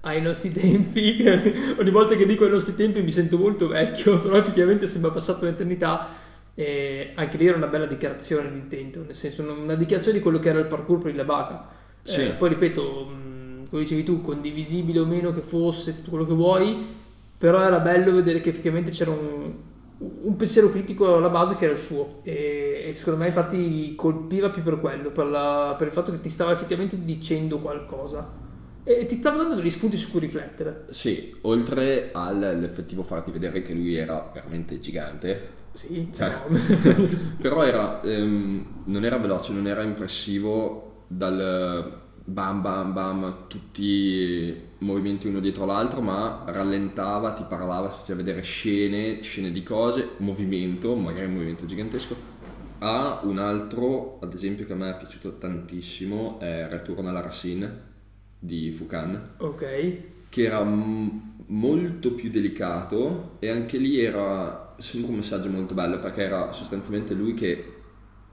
ai 0.00 0.20
nostri 0.20 0.50
tempi, 0.50 1.14
che 1.22 1.52
ogni 1.78 1.90
volta 1.90 2.16
che 2.16 2.26
dico 2.26 2.44
ai 2.44 2.50
nostri 2.50 2.74
tempi 2.74 3.02
mi 3.02 3.12
sento 3.12 3.38
molto 3.38 3.68
vecchio, 3.68 4.18
però 4.20 4.36
effettivamente 4.36 4.86
sembra 4.86 5.10
passata 5.10 5.46
un'eternità. 5.46 6.28
E 6.54 7.12
anche 7.14 7.38
lì 7.38 7.46
era 7.46 7.56
una 7.56 7.68
bella 7.68 7.86
dichiarazione 7.86 8.50
di 8.50 8.58
intento, 8.58 9.02
nel 9.02 9.14
senso 9.14 9.42
una 9.42 9.76
dichiarazione 9.76 10.18
di 10.18 10.22
quello 10.22 10.38
che 10.38 10.48
era 10.48 10.58
il 10.58 10.66
parkour 10.66 10.98
per 10.98 11.14
il 11.14 11.24
Baca. 11.24 11.68
Sì. 12.02 12.22
Eh, 12.22 12.30
poi 12.30 12.50
ripeto, 12.50 13.12
come 13.70 13.82
dicevi 13.82 14.02
tu, 14.02 14.20
condivisibile 14.20 14.98
o 14.98 15.06
meno 15.06 15.32
che 15.32 15.40
fosse, 15.40 15.96
tutto 15.96 16.10
quello 16.10 16.26
che 16.26 16.34
vuoi, 16.34 16.84
però 17.40 17.62
era 17.62 17.80
bello 17.80 18.12
vedere 18.12 18.40
che 18.40 18.50
effettivamente 18.50 18.90
c'era 18.90 19.10
un, 19.12 19.54
un 19.98 20.36
pensiero 20.36 20.70
critico 20.70 21.16
alla 21.16 21.30
base 21.30 21.56
che 21.56 21.64
era 21.64 21.72
il 21.74 21.80
suo 21.80 22.20
e, 22.22 22.84
e 22.88 22.94
secondo 22.94 23.20
me 23.20 23.26
infatti 23.28 23.94
colpiva 23.96 24.50
più 24.50 24.62
per 24.62 24.78
quello, 24.80 25.10
per, 25.10 25.26
la- 25.26 25.74
per 25.78 25.86
il 25.86 25.92
fatto 25.92 26.12
che 26.12 26.20
ti 26.20 26.28
stava 26.28 26.52
effettivamente 26.52 27.02
dicendo 27.02 27.58
qualcosa 27.60 28.38
e 28.82 29.06
ti 29.06 29.16
stava 29.16 29.38
dando 29.38 29.54
degli 29.56 29.70
spunti 29.70 29.96
su 29.96 30.10
cui 30.10 30.20
riflettere. 30.20 30.84
Sì, 30.90 31.36
oltre 31.42 32.10
all'effettivo 32.12 33.02
farti 33.04 33.30
vedere 33.30 33.62
che 33.62 33.72
lui 33.74 33.94
era 33.94 34.30
veramente 34.34 34.80
gigante, 34.80 35.58
Sì, 35.72 36.08
Cioè, 36.12 36.30
no. 36.48 36.56
però 37.40 37.62
era, 37.62 38.00
ehm, 38.02 38.82
non 38.86 39.04
era 39.04 39.18
veloce, 39.18 39.52
non 39.52 39.66
era 39.68 39.82
impressivo 39.82 41.04
dal 41.06 42.09
bam 42.24 42.62
bam 42.62 42.92
bam, 42.92 43.46
tutti 43.48 44.54
movimenti 44.78 45.26
uno 45.28 45.40
dietro 45.40 45.64
l'altro, 45.64 46.00
ma 46.00 46.44
rallentava, 46.46 47.32
ti 47.32 47.44
parlava, 47.48 47.90
faceva 47.90 48.18
vedere 48.18 48.42
scene, 48.42 49.20
scene 49.22 49.50
di 49.50 49.62
cose, 49.62 50.10
movimento, 50.18 50.94
magari 50.96 51.26
un 51.26 51.34
movimento 51.34 51.66
gigantesco. 51.66 52.16
Ha 52.78 53.20
un 53.24 53.38
altro, 53.38 54.18
ad 54.20 54.32
esempio, 54.32 54.64
che 54.64 54.72
a 54.72 54.76
me 54.76 54.90
è 54.90 54.96
piaciuto 54.96 55.36
tantissimo, 55.36 56.38
è 56.40 56.66
Return 56.68 57.06
alla 57.06 57.20
Racine 57.20 57.88
di 58.42 58.72
Fukan 58.72 59.34
ok, 59.36 59.96
che 60.30 60.42
era 60.44 60.64
m- 60.64 61.44
molto 61.48 62.14
più 62.14 62.30
delicato 62.30 63.36
e 63.38 63.50
anche 63.50 63.76
lì 63.76 64.00
era 64.00 64.74
sempre 64.78 65.10
un 65.10 65.16
messaggio 65.16 65.50
molto 65.50 65.74
bello 65.74 65.98
perché 65.98 66.22
era 66.22 66.50
sostanzialmente 66.52 67.12
lui 67.12 67.34
che 67.34 67.74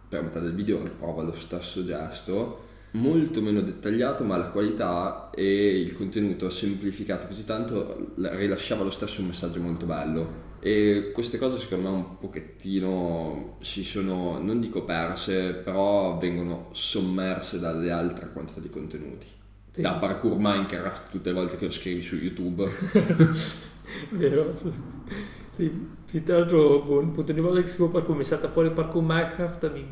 per 0.08 0.24
metà 0.24 0.40
del 0.40 0.56
video 0.56 0.82
riprova 0.82 1.24
lo 1.24 1.34
stesso 1.34 1.84
gesto 1.84 2.67
molto 2.92 3.42
meno 3.42 3.62
dettagliato 3.62 4.24
ma 4.24 4.38
la 4.38 4.48
qualità 4.50 5.30
e 5.34 5.80
il 5.80 5.94
contenuto 5.94 6.50
semplificato 6.50 7.28
così 7.28 7.44
tanto 7.46 8.14
la- 8.16 8.36
rilasciava 8.36 8.84
lo 8.84 8.92
stesso 8.92 9.22
un 9.22 9.28
messaggio 9.28 9.60
molto 9.62 9.86
bello 9.86 10.46
e 10.60 11.12
queste 11.14 11.38
cose 11.38 11.58
secondo 11.60 11.90
me 11.90 11.96
un 11.96 12.18
pochettino 12.18 13.58
si 13.60 13.84
sono 13.84 14.40
non 14.40 14.60
dico 14.60 14.84
perse 14.84 15.54
però 15.56 16.18
vengono 16.18 16.70
sommerse 16.72 17.60
dalle 17.60 17.92
altre 17.92 18.32
quantità 18.32 18.60
di 18.62 18.70
contenuti 18.70 19.28
Sì. 19.72 19.82
da 19.82 19.94
parkour 19.94 20.36
Minecraft 20.40 21.12
tutte 21.12 21.30
le 21.30 21.36
volte 21.36 21.58
che 21.58 21.66
lo 21.66 21.72
scrivi 21.72 22.02
su 22.02 22.16
YouTube. 22.16 22.68
vero. 24.12 24.54
Sì, 25.50 25.72
sì, 26.06 26.24
tra 26.24 26.38
l'altro 26.38 26.82
boh, 26.82 27.00
appunto 27.00 27.32
ogni 27.32 27.42
volta 27.42 27.62
che 27.62 27.68
scrivo 27.68 27.90
parkour 27.90 28.16
mi 28.18 28.24
salta 28.24 28.50
fuori 28.50 28.72
parkour 28.72 29.04
Minecraft 29.04 29.72
mi, 29.72 29.86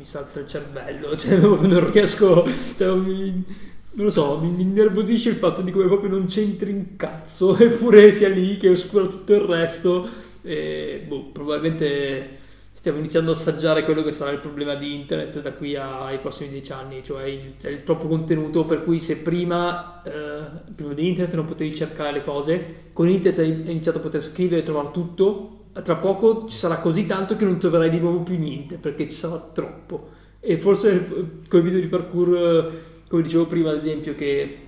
mi- 0.00 0.04
salta 0.04 0.40
il 0.40 0.46
cervello, 0.46 1.14
cioè 1.16 1.36
non 1.38 1.90
riesco, 1.90 2.44
cioè, 2.76 2.94
mi- 2.96 3.44
non 3.92 4.04
lo 4.06 4.10
so, 4.10 4.38
mi, 4.40 4.50
mi 4.50 4.62
innervosisce 4.62 5.30
il 5.30 5.36
fatto 5.36 5.62
di 5.62 5.70
come 5.70 5.86
proprio 5.86 6.10
non 6.10 6.26
c'entri 6.26 6.72
un 6.72 6.96
cazzo, 6.96 7.56
eppure 7.58 8.12
sia 8.12 8.28
lì 8.28 8.56
che 8.56 8.70
oscura 8.70 9.06
tutto 9.06 9.34
il 9.34 9.40
resto 9.40 10.08
e 10.42 11.04
boh, 11.06 11.26
probabilmente 11.32 12.38
stiamo 12.72 12.98
iniziando 12.98 13.30
a 13.30 13.34
assaggiare 13.34 13.84
quello 13.84 14.02
che 14.02 14.12
sarà 14.12 14.30
il 14.30 14.38
problema 14.40 14.74
di 14.74 14.94
internet 14.94 15.40
da 15.42 15.52
qui 15.52 15.76
ai 15.76 16.18
prossimi 16.18 16.48
dieci 16.50 16.72
anni, 16.72 17.02
cioè 17.02 17.24
il, 17.24 17.54
cioè 17.60 17.70
il 17.72 17.82
troppo 17.82 18.08
contenuto 18.08 18.64
per 18.64 18.84
cui 18.84 19.00
se 19.00 19.18
prima, 19.18 20.00
eh, 20.02 20.72
prima 20.74 20.94
di 20.94 21.06
internet 21.08 21.34
non 21.34 21.44
potevi 21.44 21.74
cercare 21.74 22.12
le 22.12 22.24
cose, 22.24 22.74
con 22.94 23.08
internet 23.08 23.40
hai 23.40 23.70
iniziato 23.70 23.98
a 23.98 24.00
poter 24.00 24.22
scrivere 24.22 24.62
e 24.62 24.64
trovare 24.64 24.90
tutto, 24.92 25.56
tra 25.72 25.96
poco 25.96 26.46
ci 26.48 26.56
sarà 26.56 26.78
così 26.78 27.06
tanto 27.06 27.36
che 27.36 27.44
non 27.44 27.58
troverai 27.58 27.90
di 27.90 28.00
nuovo 28.00 28.22
più 28.22 28.38
niente 28.38 28.76
perché 28.76 29.08
ci 29.08 29.16
sarà 29.16 29.38
troppo. 29.52 30.10
E 30.40 30.56
forse 30.56 31.42
con 31.48 31.60
i 31.60 31.62
video 31.62 31.80
di 31.80 31.86
parkour, 31.86 32.36
eh, 32.36 32.70
come 33.08 33.22
dicevo 33.22 33.46
prima 33.46 33.70
ad 33.70 33.76
esempio, 33.76 34.14
che 34.14 34.58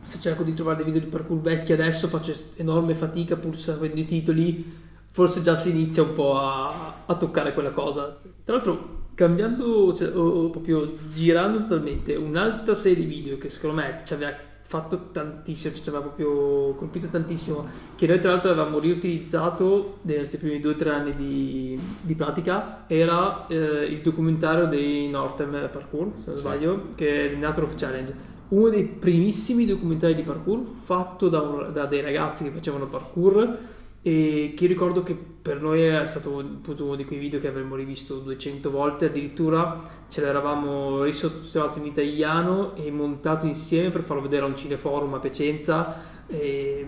se 0.00 0.20
cerco 0.20 0.44
di 0.44 0.54
trovare 0.54 0.76
dei 0.76 0.84
video 0.84 1.00
di 1.00 1.08
parkour 1.08 1.40
vecchi 1.40 1.72
adesso 1.72 2.06
faccio 2.06 2.32
enorme 2.56 2.94
fatica 2.94 3.36
pur 3.36 3.56
sapendo 3.56 4.00
i 4.00 4.04
titoli, 4.04 4.64
forse 5.10 5.42
già 5.42 5.56
si 5.56 5.70
inizia 5.70 6.02
un 6.02 6.14
po' 6.14 6.38
a, 6.38 7.02
a 7.04 7.16
toccare 7.16 7.52
quella 7.52 7.72
cosa. 7.72 8.16
Tra 8.44 8.54
l'altro, 8.54 9.08
cambiando, 9.14 9.92
cioè, 9.92 10.16
o 10.16 10.50
proprio 10.50 10.92
girando 11.12 11.58
totalmente, 11.58 12.14
un'altra 12.14 12.74
serie 12.74 13.04
di 13.04 13.12
video 13.12 13.36
che 13.36 13.48
secondo 13.48 13.76
me 13.76 14.02
ci 14.04 14.14
aveva 14.14 14.36
fatto 14.66 15.08
tantissimo, 15.12 15.74
ci 15.74 15.88
aveva 15.88 16.02
proprio 16.04 16.74
colpito 16.74 17.06
tantissimo, 17.08 17.66
che 17.96 18.06
noi 18.06 18.20
tra 18.20 18.32
l'altro 18.32 18.50
avevamo 18.50 18.78
riutilizzato 18.78 19.98
nei 20.02 20.18
nostri 20.18 20.38
primi 20.38 20.60
due 20.60 20.72
o 20.72 20.76
tre 20.76 20.90
anni 20.90 21.14
di, 21.14 21.78
di 22.00 22.14
pratica, 22.14 22.84
era 22.86 23.46
eh, 23.46 23.56
il 23.84 24.00
documentario 24.00 24.66
dei 24.66 25.08
Northern 25.08 25.68
Parkour, 25.72 26.12
se 26.18 26.24
non 26.26 26.36
Sì. 26.36 26.40
sbaglio, 26.42 26.88
che 26.94 27.08
è 27.28 27.32
il 27.32 27.38
Nature 27.38 27.66
of 27.66 27.74
Challenge 27.76 28.34
uno 28.48 28.68
dei 28.68 28.84
primissimi 28.84 29.66
documentari 29.66 30.14
di 30.14 30.22
parkour 30.22 30.64
fatto 30.64 31.28
da, 31.28 31.40
un- 31.40 31.72
da 31.72 31.86
dei 31.86 32.00
ragazzi 32.00 32.44
che 32.44 32.50
facevano 32.50 32.86
parkour 32.86 33.58
e 34.06 34.52
che 34.54 34.66
ricordo 34.68 35.02
che 35.02 35.16
per 35.16 35.60
noi 35.60 35.82
è 35.82 36.06
stato 36.06 36.30
uno 36.30 36.94
di 36.94 37.04
quei 37.04 37.18
video 37.18 37.40
che 37.40 37.48
avremmo 37.48 37.74
rivisto 37.74 38.20
200 38.20 38.70
volte 38.70 39.06
addirittura. 39.06 39.82
Ce 40.08 40.20
l'eravamo 40.20 41.02
risottotitolato 41.02 41.80
in 41.80 41.86
italiano 41.86 42.76
e 42.76 42.88
montato 42.92 43.46
insieme 43.46 43.90
per 43.90 44.02
farlo 44.02 44.22
vedere 44.22 44.44
a 44.44 44.46
un 44.46 44.54
cineforum 44.54 45.14
a 45.14 45.18
Piacenza. 45.18 45.96
E, 46.28 46.86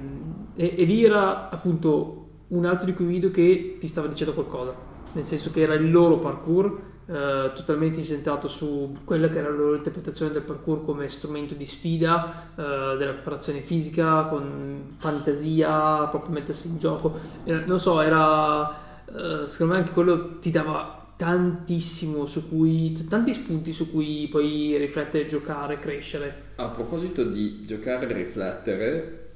e- 0.55 0.75
e 0.77 0.85
lì 0.85 1.03
era 1.05 1.49
appunto 1.51 2.27
un 2.49 2.65
altro 2.65 2.87
di 2.87 2.95
quei 2.95 3.09
video 3.09 3.33
che 3.33 3.79
ti 3.81 3.89
stava 3.89 4.07
dicendo 4.07 4.33
qualcosa. 4.33 4.73
Nel 5.15 5.25
senso 5.25 5.51
che 5.51 5.63
era 5.63 5.75
il 5.75 5.91
loro 5.91 6.19
parkour 6.19 6.81
eh, 7.09 7.51
totalmente 7.55 7.99
incentrato 7.99 8.49
su 8.49 8.99
quella 9.05 9.29
che 9.29 9.39
era 9.39 9.49
la 9.49 9.57
loro 9.57 9.77
interpretazione 9.77 10.31
del 10.31 10.43
parkour 10.43 10.85
come 10.85 11.09
strumento 11.09 11.55
di 11.55 11.65
sfida, 11.65 12.53
eh, 12.55 12.97
della 12.97 13.13
preparazione 13.13 13.61
fisica, 13.61 14.27
con 14.27 14.85
fantasia, 14.97 16.07
proprio 16.09 16.35
mettersi 16.35 16.69
in 16.69 16.79
gioco. 16.79 17.19
Eh, 17.45 17.65
non 17.65 17.81
so, 17.81 18.01
era 18.01 18.87
eh, 19.15 19.47
secondo 19.47 19.73
me 19.73 19.79
anche 19.79 19.93
quello 19.93 20.39
ti 20.39 20.51
dava 20.51 20.97
tantissimo 21.17 22.27
su 22.27 22.49
cui, 22.49 22.93
tanti 23.09 23.33
spunti 23.33 23.73
su 23.73 23.91
cui 23.91 24.29
poi 24.31 24.77
riflettere, 24.77 25.27
giocare, 25.27 25.79
crescere. 25.79 26.43
A 26.57 26.69
proposito 26.69 27.25
di 27.25 27.65
giocare 27.65 28.09
e 28.09 28.13
riflettere, 28.13 29.31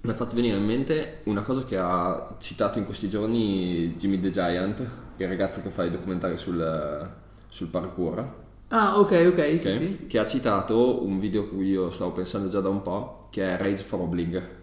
mi 0.00 0.10
ha 0.10 0.14
fatto 0.14 0.34
venire 0.34 0.56
in 0.56 0.64
mente 0.64 1.20
una 1.24 1.42
cosa 1.42 1.64
che 1.64 1.76
ha 1.76 2.36
citato 2.40 2.78
in 2.78 2.84
questi 2.84 3.08
giorni 3.08 3.94
Jimmy 3.96 4.18
the 4.18 4.30
Giant, 4.30 4.84
il 5.22 5.28
ragazzo 5.28 5.60
che 5.62 5.70
fa 5.70 5.84
i 5.84 5.90
documentari 5.90 6.36
sul, 6.36 7.10
sul 7.48 7.68
parkour, 7.68 8.40
Ah, 8.74 8.98
ok, 8.98 9.32
ok, 9.32 9.60
sì, 9.60 9.68
ok? 9.68 9.76
sì. 9.76 10.06
che 10.06 10.18
ha 10.18 10.24
citato 10.24 11.04
un 11.04 11.18
video 11.20 11.46
cui 11.46 11.68
io 11.68 11.90
stavo 11.90 12.12
pensando 12.12 12.48
già 12.48 12.60
da 12.60 12.70
un 12.70 12.80
po', 12.80 13.28
che 13.30 13.44
è 13.44 13.58
Raise 13.58 13.82
for 13.82 14.06
Bling. 14.06 14.60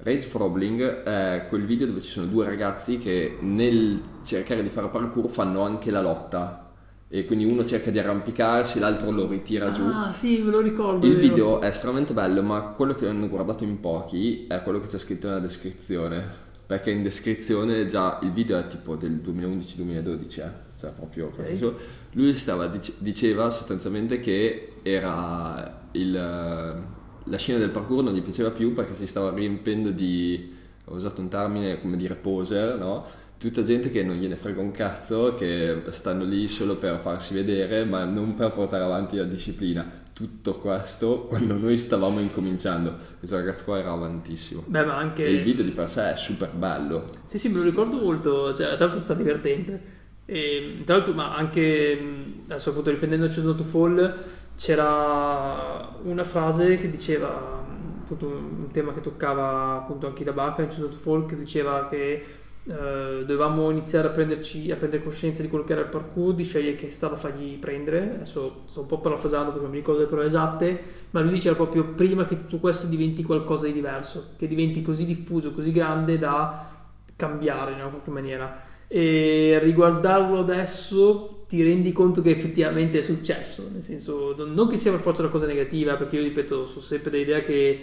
Rage 0.00 0.26
Frobling 0.26 1.02
è 1.02 1.46
quel 1.48 1.64
video 1.64 1.86
dove 1.86 2.00
ci 2.00 2.08
sono 2.08 2.26
due 2.26 2.44
ragazzi 2.44 2.98
che 2.98 3.36
nel 3.40 4.00
cercare 4.22 4.62
di 4.62 4.68
fare 4.68 4.88
parkour 4.88 5.28
fanno 5.28 5.62
anche 5.62 5.90
la 5.90 6.00
lotta 6.00 6.70
e 7.08 7.24
quindi 7.24 7.50
uno 7.50 7.64
cerca 7.64 7.90
di 7.90 7.98
arrampicarsi, 7.98 8.78
l'altro 8.78 9.10
lo 9.10 9.26
ritira 9.26 9.72
giù. 9.72 9.82
Ah, 9.84 10.12
sì, 10.12 10.40
me 10.42 10.50
lo 10.50 10.60
ricordo. 10.60 11.04
Il 11.06 11.16
video 11.16 11.60
è 11.60 11.66
estremamente 11.66 12.12
bello, 12.12 12.42
ma 12.42 12.60
quello 12.76 12.94
che 12.94 13.08
hanno 13.08 13.28
guardato 13.28 13.64
in 13.64 13.80
pochi 13.80 14.46
è 14.46 14.62
quello 14.62 14.78
che 14.78 14.86
c'è 14.86 14.98
scritto 14.98 15.26
nella 15.26 15.40
descrizione. 15.40 16.46
Perché 16.68 16.90
in 16.90 17.02
descrizione 17.02 17.86
già 17.86 18.18
il 18.22 18.30
video 18.30 18.58
è 18.58 18.66
tipo 18.66 18.94
del 18.94 19.22
2011-2012, 19.24 20.40
eh? 20.40 20.50
cioè 20.78 20.90
proprio 20.90 21.28
Ok. 21.28 21.34
questo. 21.36 21.78
Lui 22.12 22.34
stava, 22.34 22.66
dice- 22.66 22.92
diceva 22.98 23.48
sostanzialmente 23.48 24.20
che 24.20 24.74
era 24.82 25.86
il, 25.92 26.12
la 26.12 27.36
scena 27.38 27.58
del 27.58 27.70
parkour 27.70 28.02
non 28.04 28.12
gli 28.12 28.20
piaceva 28.20 28.50
più 28.50 28.74
perché 28.74 28.94
si 28.94 29.06
stava 29.06 29.32
riempendo 29.34 29.90
di, 29.90 30.54
ho 30.84 30.94
usato 30.94 31.22
un 31.22 31.28
termine 31.28 31.80
come 31.80 31.96
dire 31.96 32.16
poser, 32.16 32.76
no? 32.78 33.02
Tutta 33.38 33.62
gente 33.62 33.88
che 33.88 34.02
non 34.02 34.16
gliene 34.16 34.36
frega 34.36 34.60
un 34.60 34.70
cazzo, 34.72 35.32
che 35.34 35.84
stanno 35.88 36.24
lì 36.24 36.48
solo 36.48 36.76
per 36.76 36.98
farsi 36.98 37.32
vedere, 37.32 37.84
ma 37.84 38.04
non 38.04 38.34
per 38.34 38.52
portare 38.52 38.84
avanti 38.84 39.16
la 39.16 39.24
disciplina. 39.24 39.90
Tutto 40.18 40.54
questo 40.54 41.26
quando 41.28 41.56
noi 41.56 41.78
stavamo 41.78 42.18
incominciando. 42.18 42.92
Questo 43.20 43.36
ragazzo 43.36 43.62
qua 43.62 43.78
era 43.78 43.92
avantissimo. 43.92 44.64
Beh, 44.66 44.84
ma 44.84 44.96
anche... 44.96 45.24
E 45.24 45.30
il 45.30 45.44
video 45.44 45.62
di 45.62 45.70
per 45.70 45.88
sé 45.88 46.10
è 46.10 46.16
super 46.16 46.50
bello. 46.50 47.04
Sì, 47.24 47.38
sì, 47.38 47.48
me 47.50 47.58
lo 47.58 47.62
ricordo 47.62 47.98
molto, 47.98 48.52
cioè, 48.52 48.74
tra 48.74 48.86
l'altro 48.86 48.98
sta 48.98 49.14
divertente. 49.14 49.80
E, 50.26 50.82
tra 50.84 50.96
l'altro, 50.96 51.14
ma 51.14 51.36
anche, 51.36 52.24
adesso 52.48 52.70
appunto 52.70 52.90
riprendendo 52.90 53.26
Chosen 53.26 53.54
to 53.54 53.62
Fall, 53.62 54.16
c'era 54.56 55.96
una 56.02 56.24
frase 56.24 56.74
che 56.74 56.90
diceva, 56.90 57.64
appunto 58.02 58.26
un 58.26 58.70
tema 58.72 58.90
che 58.90 59.00
toccava 59.00 59.76
appunto 59.76 60.08
anche 60.08 60.24
da 60.24 60.32
Bacca 60.32 60.62
in 60.62 60.68
Chosen 60.68 60.90
to 60.90 60.96
Fall, 60.96 61.26
che 61.26 61.36
diceva 61.36 61.86
che 61.88 62.24
eh, 62.68 63.24
dovevamo 63.24 63.70
iniziare 63.70 64.08
a 64.08 64.10
prenderci, 64.10 64.70
a 64.70 64.76
prendere 64.76 65.02
coscienza 65.02 65.40
di 65.40 65.48
quello 65.48 65.64
che 65.64 65.72
era 65.72 65.80
il 65.80 65.88
parkour, 65.88 66.34
di 66.34 66.44
scegliere 66.44 66.76
che 66.76 66.90
strada 66.90 67.16
fargli 67.16 67.56
prendere. 67.56 68.16
Adesso 68.16 68.58
sto 68.66 68.80
un 68.80 68.86
po' 68.86 68.98
parafrasando 68.98 69.46
perché 69.46 69.62
non 69.62 69.70
mi 69.70 69.78
ricordo 69.78 70.02
le 70.02 70.06
parole 70.06 70.26
esatte, 70.26 70.78
ma 71.12 71.20
lui 71.20 71.32
diceva 71.32 71.54
proprio 71.54 71.84
prima 71.84 72.26
che 72.26 72.36
tutto 72.42 72.58
questo 72.58 72.86
diventi 72.86 73.22
qualcosa 73.22 73.64
di 73.64 73.72
diverso, 73.72 74.32
che 74.36 74.46
diventi 74.46 74.82
così 74.82 75.06
diffuso, 75.06 75.52
così 75.52 75.72
grande 75.72 76.18
da 76.18 76.68
cambiare 77.16 77.72
in 77.72 77.78
una 77.78 77.88
qualche 77.88 78.10
maniera. 78.10 78.60
E 78.86 79.58
riguardarlo 79.62 80.38
adesso 80.38 81.44
ti 81.48 81.62
rendi 81.62 81.92
conto 81.92 82.20
che 82.20 82.30
effettivamente 82.30 82.98
è 82.98 83.02
successo, 83.02 83.66
nel 83.72 83.80
senso, 83.80 84.34
non 84.36 84.52
non 84.52 84.68
che 84.68 84.76
sia 84.76 84.90
per 84.90 85.00
forza 85.00 85.22
una 85.22 85.30
cosa 85.30 85.46
negativa, 85.46 85.96
perché 85.96 86.16
io 86.16 86.22
ripeto, 86.22 86.66
sono 86.66 86.80
sempre 86.82 87.10
dell'idea 87.10 87.40
che 87.40 87.80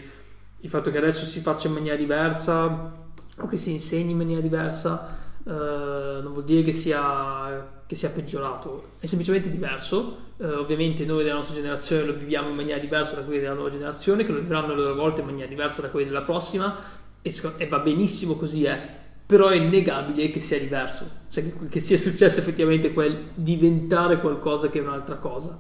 il 0.60 0.70
fatto 0.70 0.92
che 0.92 0.98
adesso 1.00 1.26
si 1.26 1.40
faccia 1.40 1.68
in 1.70 1.74
maniera 1.74 1.96
diversa 1.96 3.04
o 3.38 3.48
che 3.48 3.58
si 3.58 3.72
insegni 3.72 4.12
in 4.12 4.18
maniera 4.18 4.42
diversa 4.42 5.24
eh, 5.48 6.22
non 6.22 6.32
vuol 6.32 6.44
dire 6.44 6.64
che 6.64 6.74
sia, 6.74 7.84
che 7.86 7.96
sia 7.96 8.10
peggiorato, 8.10 8.94
è 9.00 9.06
semplicemente 9.06 9.50
diverso. 9.50 10.24
Eh, 10.38 10.48
ovviamente 10.48 11.06
noi 11.06 11.24
della 11.24 11.36
nostra 11.36 11.56
generazione 11.56 12.04
lo 12.04 12.16
viviamo 12.16 12.50
in 12.50 12.56
maniera 12.56 12.80
diversa 12.80 13.16
da 13.16 13.22
quelli 13.22 13.42
della 13.42 13.54
nuova 13.54 13.70
generazione, 13.70 14.24
che 14.24 14.32
lo 14.32 14.40
vivranno 14.40 14.74
a 14.74 14.76
loro 14.76 14.96
volta 14.96 15.22
in 15.22 15.28
maniera 15.28 15.48
diversa 15.48 15.82
da 15.82 15.90
quelli 15.90 16.08
della 16.08 16.24
prossima, 16.24 16.76
e, 17.22 17.34
e 17.58 17.68
va 17.68 17.80
benissimo 17.80 18.36
così 18.36 18.66
è. 18.66 19.04
Però 19.26 19.48
è 19.48 19.56
innegabile 19.56 20.30
che 20.30 20.40
sia 20.40 20.60
diverso, 20.60 21.10
cioè 21.30 21.44
che, 21.44 21.68
che 21.68 21.80
sia 21.80 21.98
successo 21.98 22.40
effettivamente 22.40 22.94
quel 22.94 23.30
diventare 23.34 24.20
qualcosa 24.20 24.70
che 24.70 24.80
è 24.80 24.82
un'altra 24.82 25.16
cosa. 25.16 25.60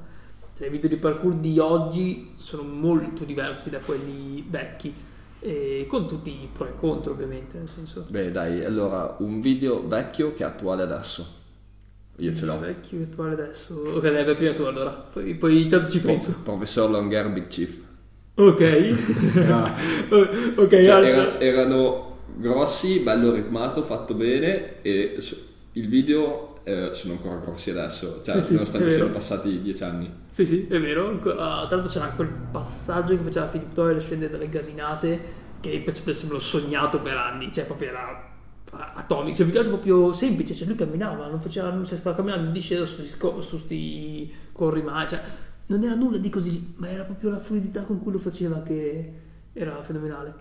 Cioè, 0.56 0.68
i 0.68 0.70
video 0.70 0.90
di 0.90 0.98
parkour 0.98 1.36
di 1.36 1.60
oggi 1.60 2.32
sono 2.36 2.64
molto 2.64 3.24
diversi 3.24 3.70
da 3.70 3.80
quelli 3.80 4.46
vecchi, 4.48 4.94
e 5.46 5.86
con 5.88 6.08
tutti 6.08 6.30
i 6.32 6.50
pro 6.52 6.68
e 6.68 6.74
contro, 6.74 7.12
ovviamente. 7.14 7.58
Nel 7.58 7.70
senso, 7.70 8.06
Beh, 8.10 8.32
dai, 8.32 8.64
allora 8.66 9.16
un 9.20 9.42
video 9.42 9.86
vecchio 9.88 10.34
che 10.34 10.44
è 10.44 10.48
attuale 10.48 10.84
adesso. 10.84 11.44
Io 12.18 12.34
ce 12.34 12.46
l'ho. 12.46 12.60
Vecchio 12.60 12.98
virtuale 13.00 13.34
adesso. 13.34 13.76
Ok, 13.94 14.02
dai, 14.10 14.24
vai 14.24 14.36
prima 14.36 14.54
tu 14.54 14.64
allora. 14.64 14.90
Poi, 14.92 15.36
poi 15.36 15.62
intanto 15.64 15.90
ci 15.90 16.00
Pro- 16.00 16.12
penso. 16.12 16.36
Professor 16.44 16.90
Longhair 16.90 17.30
Big 17.32 17.48
Chief. 17.48 17.78
Ok. 18.36 18.64
Ah. 19.50 19.74
ok, 20.56 20.70
Cioè, 20.70 21.06
era- 21.06 21.40
erano 21.40 22.18
grossi, 22.36 23.00
bello 23.00 23.32
ritmato, 23.32 23.84
fatto 23.84 24.14
bene 24.14 24.82
e 24.82 25.18
il 25.74 25.88
video 25.88 26.55
eh, 26.66 26.90
sono 26.94 27.14
ancora 27.14 27.36
grossi 27.38 27.70
adesso, 27.70 28.22
cioè 28.24 28.42
Sì, 28.42 28.54
nonostante 28.54 28.90
siano 28.92 29.12
passati 29.12 29.62
dieci 29.62 29.84
anni. 29.84 30.12
Sì, 30.30 30.46
sì, 30.46 30.68
è 30.68 30.80
vero. 30.82 31.08
ancora- 31.08 31.66
Tra 31.68 31.76
l'altro 31.78 31.92
c'era 31.92 32.08
quel 32.10 32.28
passaggio 32.28 33.16
che 33.16 33.24
faceva 33.24 33.46
Philip 33.46 33.72
Doyle 33.72 34.00
scendere 34.00 34.32
dalle 34.32 34.50
gradinate 34.50 35.44
che 35.62 35.80
penso 35.80 36.04
di 36.06 36.10
essermelo 36.12 36.40
sognato 36.40 37.00
per 37.00 37.16
anni. 37.16 37.52
Cioè, 37.52 37.66
proprio 37.66 37.90
era 37.90 38.30
atomico. 38.96 39.36
Cioè, 39.36 39.46
più 39.46 39.54
che 39.54 39.60
altro 39.60 39.74
proprio 39.76 40.12
semplice. 40.12 40.56
Cioè, 40.56 40.68
lui 40.68 40.76
camminava, 40.76 41.28
non 41.28 41.40
faceva, 41.40 41.70
non 41.70 41.86
si 41.86 41.96
stava 41.98 42.16
camminando 42.16 42.48
in 42.48 42.54
discesa 42.54 42.86
su 42.86 43.04
sti 43.04 43.18
co- 43.18 43.42
su 43.42 43.58
sti 43.58 44.34
corrimani. 44.52 45.08
Cioè, 45.10 45.22
non 45.68 45.84
era 45.84 45.96
nulla 45.96 46.18
di 46.18 46.30
così, 46.30 46.74
ma 46.78 46.90
era 46.90 47.04
proprio 47.04 47.30
la 47.30 47.40
fluidità 47.40 47.84
con 47.84 48.00
cui 48.00 48.12
lo 48.12 48.20
faceva 48.20 48.62
che 48.62 49.14
era 49.54 49.82
fenomenale. 49.84 50.34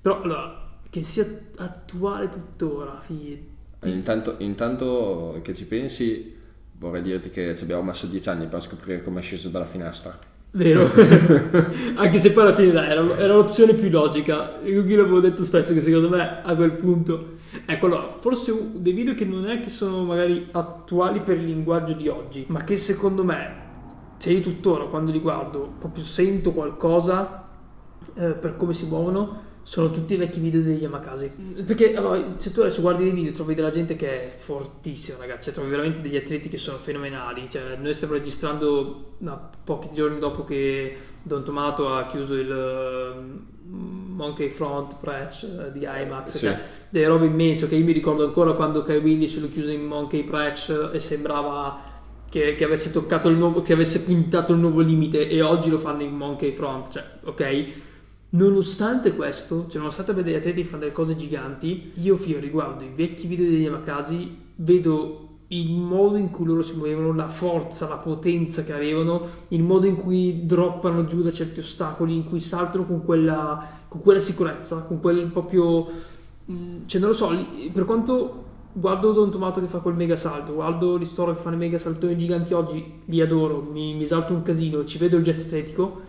Però, 0.00 0.20
allora, 0.22 0.78
che 0.88 1.02
sia 1.02 1.26
attuale 1.58 2.28
tuttora, 2.28 2.98
fi- 3.00 3.32
E 3.32 3.55
Intanto, 3.90 4.34
intanto 4.38 5.38
che 5.42 5.54
ci 5.54 5.66
pensi, 5.66 6.34
vorrei 6.78 7.02
dirti 7.02 7.30
che 7.30 7.54
ci 7.56 7.64
abbiamo 7.64 7.82
messo 7.82 8.06
dieci 8.06 8.28
anni 8.28 8.46
per 8.46 8.62
scoprire 8.62 9.02
come 9.02 9.20
è 9.20 9.22
sceso 9.22 9.48
dalla 9.48 9.66
finestra. 9.66 10.16
Vero, 10.52 10.88
anche 11.96 12.18
se 12.18 12.32
poi 12.32 12.44
alla 12.44 12.54
fine 12.54 12.72
dai, 12.72 12.88
era, 12.88 13.18
era 13.18 13.34
l'opzione 13.34 13.74
più 13.74 13.90
logica. 13.90 14.58
Io 14.64 14.84
qui 14.84 14.94
l'avevo 14.94 15.20
detto 15.20 15.44
spesso 15.44 15.74
che 15.74 15.82
secondo 15.82 16.08
me 16.08 16.42
a 16.42 16.54
quel 16.54 16.72
punto, 16.72 17.34
ecco 17.66 17.86
allora, 17.86 18.14
forse 18.16 18.54
dei 18.74 18.92
video 18.92 19.14
che 19.14 19.26
non 19.26 19.46
è 19.46 19.60
che 19.60 19.68
sono 19.68 20.02
magari 20.04 20.48
attuali 20.52 21.20
per 21.20 21.36
il 21.36 21.44
linguaggio 21.44 21.92
di 21.92 22.08
oggi, 22.08 22.46
ma 22.48 22.64
che 22.64 22.76
secondo 22.76 23.22
me, 23.22 23.64
se 24.16 24.32
io 24.32 24.40
tuttora 24.40 24.84
quando 24.84 25.10
li 25.10 25.20
guardo 25.20 25.74
proprio 25.78 26.02
sento 26.02 26.52
qualcosa 26.52 27.48
eh, 28.14 28.30
per 28.30 28.56
come 28.56 28.72
si 28.72 28.86
muovono, 28.86 29.42
sono 29.66 29.90
tutti 29.90 30.14
i 30.14 30.16
vecchi 30.16 30.38
video 30.38 30.62
degli 30.62 30.82
Yamakasi. 30.82 31.32
Perché 31.66 31.96
allora, 31.96 32.22
se 32.36 32.52
tu 32.52 32.60
adesso 32.60 32.80
guardi 32.80 33.02
dei 33.02 33.12
video 33.12 33.32
trovi 33.32 33.56
della 33.56 33.70
gente 33.70 33.96
che 33.96 34.26
è 34.26 34.28
fortissima, 34.28 35.18
ragazzi, 35.18 35.46
cioè, 35.46 35.54
trovi 35.54 35.70
veramente 35.70 36.00
degli 36.02 36.14
atleti 36.14 36.48
che 36.48 36.56
sono 36.56 36.78
fenomenali. 36.78 37.50
Cioè, 37.50 37.76
noi 37.80 37.92
stiamo 37.92 38.12
registrando 38.12 39.14
da 39.18 39.50
pochi 39.64 39.88
giorni 39.92 40.20
dopo 40.20 40.44
che 40.44 40.96
Don 41.20 41.42
Tomato 41.42 41.92
ha 41.92 42.06
chiuso 42.06 42.34
il 42.34 42.48
eh, 42.48 43.66
Monkey 43.68 44.50
Front 44.50 44.98
Press 45.00 45.42
eh, 45.42 45.72
di 45.72 45.80
IMAX, 45.80 46.28
Sì. 46.28 46.38
cioè 46.38 46.60
delle 46.88 47.08
robe 47.08 47.26
immense 47.26 47.68
che 47.68 47.74
io 47.74 47.84
mi 47.84 47.90
ricordo 47.90 48.24
ancora 48.24 48.52
quando 48.52 48.82
Kai 48.82 48.98
Willy 48.98 49.26
se 49.26 49.40
lo 49.40 49.48
chiuse 49.48 49.72
in 49.72 49.84
Monkey 49.84 50.22
Press 50.22 50.90
e 50.92 51.00
sembrava 51.00 51.80
che, 52.30 52.54
che 52.54 52.64
avesse 52.64 52.92
toccato 52.92 53.28
il 53.28 53.36
nuovo, 53.36 53.62
che 53.62 53.72
avesse 53.72 54.02
puntato 54.02 54.52
il 54.52 54.60
nuovo 54.60 54.80
limite 54.80 55.28
e 55.28 55.42
oggi 55.42 55.70
lo 55.70 55.78
fanno 55.78 56.04
in 56.04 56.14
Monkey 56.14 56.52
Front, 56.52 56.88
cioè, 56.90 57.04
ok? 57.24 57.72
Nonostante 58.36 59.14
questo, 59.14 59.66
cioè 59.66 59.78
nonostante 59.78 60.10
abbia 60.10 60.22
degli 60.22 60.34
atleti 60.34 60.60
che 60.60 60.66
fanno 60.66 60.80
delle 60.80 60.92
cose 60.92 61.16
giganti, 61.16 61.92
io 61.94 62.16
Fio 62.16 62.38
riguardo 62.38 62.84
i 62.84 62.90
vecchi 62.94 63.26
video 63.26 63.48
degli 63.48 63.62
Yamakasi, 63.62 64.36
vedo 64.56 65.22
il 65.48 65.72
modo 65.72 66.16
in 66.16 66.28
cui 66.30 66.44
loro 66.44 66.60
si 66.60 66.74
muovevano, 66.74 67.14
la 67.14 67.28
forza, 67.28 67.88
la 67.88 67.96
potenza 67.96 68.62
che 68.62 68.74
avevano, 68.74 69.26
il 69.48 69.62
modo 69.62 69.86
in 69.86 69.94
cui 69.94 70.44
droppano 70.44 71.06
giù 71.06 71.22
da 71.22 71.32
certi 71.32 71.60
ostacoli, 71.60 72.14
in 72.14 72.24
cui 72.24 72.40
saltano 72.40 72.84
con 72.84 73.02
quella, 73.02 73.64
con 73.88 74.02
quella 74.02 74.20
sicurezza, 74.20 74.82
con 74.82 75.00
quel 75.00 75.26
proprio... 75.28 75.86
mm, 76.50 76.84
Cioè 76.84 77.00
non 77.00 77.10
lo 77.10 77.16
so, 77.16 77.30
per 77.72 77.84
quanto 77.84 78.44
guardo 78.72 79.12
Don 79.12 79.30
Tomato 79.30 79.60
che 79.60 79.66
fa 79.66 79.78
quel 79.78 79.94
mega 79.94 80.16
salto, 80.16 80.52
guardo 80.52 80.98
gli 80.98 81.06
Storo 81.06 81.32
che 81.32 81.40
fanno 81.40 81.54
i 81.54 81.60
mega 81.60 81.78
saltoni 81.78 82.18
giganti 82.18 82.52
oggi, 82.52 83.00
li 83.06 83.20
adoro, 83.22 83.62
mi, 83.62 83.94
mi 83.94 84.02
esalto 84.02 84.34
un 84.34 84.42
casino, 84.42 84.84
ci 84.84 84.98
vedo 84.98 85.16
il 85.16 85.22
gesto 85.22 85.46
atletico, 85.46 86.05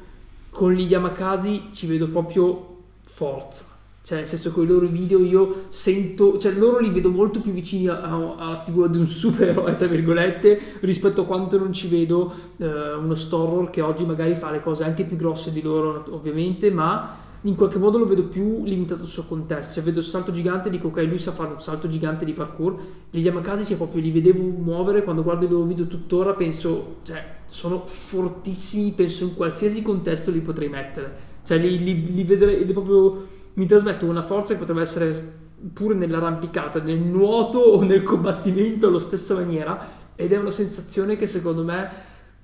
con 0.58 0.72
gli 0.72 0.88
Yamakasi 0.88 1.68
ci 1.70 1.86
vedo 1.86 2.08
proprio 2.08 2.78
forza. 3.04 3.64
Cioè, 4.02 4.18
nel 4.18 4.26
senso 4.26 4.52
con 4.52 4.64
i 4.64 4.68
loro 4.68 4.88
video 4.88 5.20
io 5.20 5.66
sento, 5.70 6.40
cioè 6.40 6.52
loro 6.54 6.80
li 6.80 6.90
vedo 6.90 7.12
molto 7.12 7.42
più 7.42 7.52
vicini 7.52 7.88
alla 7.88 8.60
figura 8.66 8.88
di 8.88 8.98
un 8.98 9.06
supereroe, 9.06 9.76
tra 9.78 9.86
virgolette, 9.86 10.60
rispetto 10.80 11.22
a 11.22 11.26
quanto 11.26 11.60
non 11.60 11.72
ci 11.74 11.88
vedo 11.90 12.34
eh, 12.58 12.94
uno 12.94 13.14
Storror 13.14 13.70
che 13.70 13.82
oggi 13.82 14.04
magari 14.04 14.34
fa 14.34 14.50
le 14.50 14.60
cose 14.60 14.84
anche 14.84 15.04
più 15.04 15.16
grosse 15.16 15.52
di 15.52 15.62
loro, 15.62 16.04
ovviamente, 16.10 16.72
ma 16.72 17.26
in 17.42 17.56
qualche 17.56 17.78
modo 17.78 17.98
lo 17.98 18.06
vedo 18.06 18.26
più 18.26 18.64
limitato 18.64 19.04
al 19.04 19.08
suo 19.08 19.24
contesto. 19.24 19.76
Cioè, 19.76 19.84
vedo 19.84 20.00
il 20.00 20.06
salto 20.06 20.32
gigante 20.32 20.70
dico, 20.70 20.88
ok, 20.88 20.98
lui 21.04 21.20
sa 21.20 21.32
fare 21.32 21.54
un 21.54 21.62
salto 21.62 21.88
gigante 21.88 22.26
di 22.26 22.34
parkour. 22.34 22.76
Gli 23.10 23.20
Yamakasi, 23.20 23.64
cioè, 23.64 23.78
proprio 23.78 24.02
li 24.02 24.12
vedevo 24.12 24.42
muovere 24.42 25.04
quando 25.04 25.24
guardo 25.24 25.46
i 25.46 25.50
loro 25.50 25.66
video 25.66 25.86
tuttora, 25.86 26.34
penso, 26.34 26.98
cioè, 27.04 27.36
sono 27.46 27.86
fortissimi, 27.86 28.92
penso 28.92 29.24
in 29.24 29.36
qualsiasi 29.36 29.82
contesto 29.82 30.32
li 30.32 30.42
potrei 30.42 30.70
mettere. 30.70 31.16
Cioè, 31.44 31.58
li, 31.60 31.84
li, 31.84 32.12
li 32.12 32.24
vedrei, 32.24 32.66
proprio, 32.66 33.28
mi 33.54 33.66
trasmettono 33.66 34.12
una 34.12 34.24
forza 34.24 34.54
che 34.54 34.60
potrebbe 34.60 34.82
essere 34.82 35.46
pure 35.74 35.94
nell'arrampicata, 35.96 36.82
nel 36.82 37.00
nuoto 37.00 37.60
o 37.60 37.84
nel 37.84 38.04
combattimento 38.04 38.88
alla 38.88 39.00
stessa 39.00 39.36
maniera. 39.36 40.06
Ed 40.16 40.32
è 40.32 40.38
una 40.38 40.50
sensazione 40.50 41.16
che 41.16 41.28
secondo 41.28 41.64
me, 41.64 41.90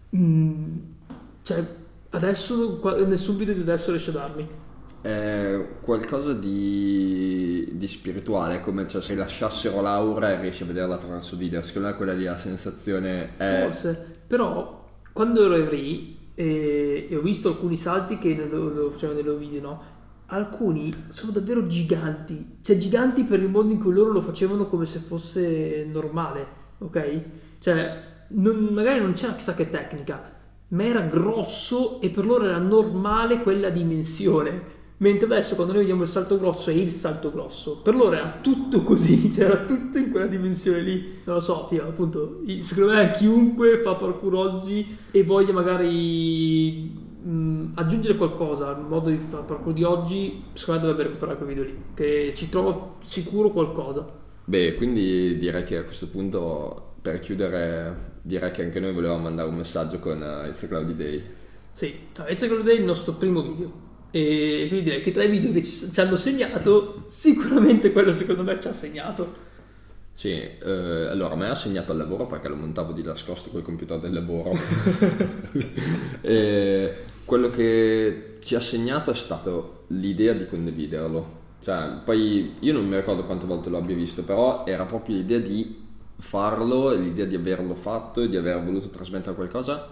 mh, 0.10 0.64
cioè, 1.42 1.68
adesso, 2.12 2.80
nessun 3.08 3.36
video 3.36 3.56
di 3.56 3.62
adesso 3.62 3.90
riesce 3.90 4.12
a 4.12 4.14
darmi. 4.14 4.48
È 5.04 5.80
qualcosa 5.82 6.32
di, 6.32 7.68
di 7.74 7.88
spirituale, 7.88 8.62
come 8.62 8.88
cioè, 8.88 9.02
se 9.02 9.16
lasciassero 9.16 9.82
Laura 9.82 10.32
e 10.32 10.40
riesci 10.40 10.64
a 10.64 10.66
vederla 10.66 10.96
attraverso 10.96 11.36
video. 11.36 11.62
Secondo 11.62 11.90
me 11.90 11.96
quella 11.96 12.14
lì 12.14 12.24
la 12.24 12.38
sensazione 12.38 13.36
è... 13.36 13.64
Forse, 13.64 14.06
però 14.26 14.88
quando 15.12 15.44
ero 15.44 15.56
Evry 15.56 16.32
e, 16.34 17.08
e 17.10 17.16
ho 17.18 17.22
visto 17.22 17.50
alcuni 17.50 17.76
salti 17.76 18.18
che 18.18 18.48
lo, 18.50 18.70
lo 18.70 18.90
facevano 18.92 19.20
nei 19.20 19.28
loro 19.28 19.40
video, 19.40 19.62
no? 19.62 19.84
Alcuni 20.28 21.06
sono 21.10 21.34
davvero 21.34 21.68
giganti, 21.68 22.60
cioè 22.62 22.78
giganti 22.78 23.24
per 23.24 23.42
il 23.42 23.50
modo 23.50 23.74
in 23.74 23.80
cui 23.80 23.92
loro 23.92 24.12
lo 24.12 24.22
facevano 24.22 24.68
come 24.68 24.86
se 24.86 25.00
fosse 25.00 25.86
normale, 25.92 26.48
ok? 26.80 27.22
Cioè, 27.60 28.04
non, 28.30 28.56
magari 28.72 29.02
non 29.02 29.12
c'era 29.12 29.34
chissà 29.34 29.54
che 29.54 29.70
tecnica, 29.70 30.24
ma 30.70 30.84
era 30.86 31.02
grosso 31.02 32.00
e 32.00 32.10
per 32.10 32.26
loro 32.26 32.46
era 32.46 32.58
normale 32.60 33.42
quella 33.42 33.70
dimensione. 33.70 34.82
Mentre 34.98 35.26
adesso 35.26 35.56
quando 35.56 35.74
noi 35.74 35.82
vediamo 35.82 36.04
il 36.04 36.10
salto 36.10 36.40
grosso 36.40 36.70
è 36.70 36.74
il 36.74 36.92
salto 36.92 37.32
grosso, 37.32 37.82
per 37.82 37.96
loro 37.96 38.14
era 38.14 38.38
tutto 38.42 38.84
così, 38.84 39.32
cioè 39.34 39.46
era 39.46 39.66
tutto 39.66 39.98
in 39.98 40.12
quella 40.12 40.28
dimensione 40.28 40.82
lì. 40.82 41.22
Non 41.24 41.36
lo 41.36 41.42
so, 41.42 41.68
fio, 41.68 41.84
appunto, 41.88 42.42
secondo 42.62 42.94
me 42.94 43.12
chiunque 43.12 43.82
fa 43.82 43.96
parkour 43.96 44.36
oggi 44.36 44.96
e 45.12 45.24
voglia 45.24 45.52
magari 45.52 46.92
mh, 47.22 47.72
aggiungere 47.76 48.16
qualcosa 48.18 48.76
al 48.76 48.88
modo 48.88 49.10
di 49.10 49.18
fare 49.18 49.44
parkour 49.44 49.74
di 49.74 49.84
oggi, 49.84 50.44
secondo 50.54 50.82
me 50.82 50.88
dovrebbe 50.88 51.10
recuperare 51.10 51.38
quel 51.38 51.50
video 51.50 51.64
lì, 51.64 51.84
che 51.96 52.32
ci 52.36 52.50
trova 52.50 52.96
sicuro 53.02 53.50
qualcosa. 53.50 54.22
Beh, 54.46 54.74
quindi 54.74 55.38
direi 55.38 55.64
che 55.64 55.78
a 55.78 55.84
questo 55.84 56.08
punto, 56.08 56.94
per 57.02 57.20
chiudere, 57.20 58.20
direi 58.22 58.52
che 58.52 58.64
anche 58.64 58.80
noi 58.80 58.94
volevamo 58.94 59.24
mandare 59.24 59.50
un 59.50 59.56
messaggio 59.56 60.00
con 60.00 60.22
uh, 60.22 60.48
It's 60.48 60.64
a 60.64 60.68
Cloudy 60.68 60.94
Day. 60.94 61.22
Sì, 61.72 61.94
It's 62.28 62.44
a 62.44 62.46
Cloudy 62.46 62.64
Day 62.64 62.76
è 62.76 62.80
il 62.80 62.86
nostro 62.86 63.14
primo 63.14 63.42
video 63.42 63.83
e 64.16 64.66
quindi 64.68 64.84
direi 64.84 65.02
che 65.02 65.12
tra 65.12 65.24
i 65.24 65.28
video 65.28 65.52
che 65.52 65.64
ci, 65.64 65.92
ci 65.92 66.00
hanno 66.00 66.18
segnato, 66.18 67.04
sicuramente 67.08 67.92
quello 67.92 68.14
secondo 68.14 68.44
me 68.44 68.60
ci 68.60 68.68
ha 68.68 68.74
segnato. 68.74 69.34
Sì, 70.14 70.30
eh, 70.30 71.08
allora 71.10 71.34
a 71.34 71.36
me 71.36 71.50
ha 71.50 71.56
segnato 71.56 71.94
al 71.94 71.98
lavoro 71.98 72.28
perché 72.28 72.48
lo 72.48 72.56
montavo 72.56 72.92
di 72.92 73.02
nascosto 73.02 73.50
col 73.50 73.64
computer 73.64 73.98
del 73.98 74.14
lavoro. 74.14 74.52
e 76.22 76.96
quello 77.26 77.50
che 77.50 78.34
ci 78.40 78.54
ha 78.54 78.60
segnato 78.60 79.10
è 79.10 79.16
stato 79.16 79.86
l'idea 79.88 80.34
di 80.34 80.46
condividerlo. 80.46 81.42
Cioè, 81.60 82.02
poi 82.06 82.54
io 82.60 82.74
non 82.74 82.88
mi 82.88 82.96
ricordo 82.96 83.26
quante 83.26 83.48
volte 83.48 83.72
lo 83.72 83.80
abbia 83.80 83.96
visto, 83.96 84.22
però 84.22 84.64
era 84.68 84.86
proprio 84.86 85.16
l'idea 85.16 85.40
di 85.40 85.82
farlo, 86.18 86.94
l'idea 86.94 87.26
di 87.26 87.34
averlo 87.34 87.74
fatto 87.74 88.22
e 88.22 88.30
di 88.30 88.38
aver 88.38 88.64
voluto 88.64 88.90
trasmettere 88.90 89.34
qualcosa 89.34 89.92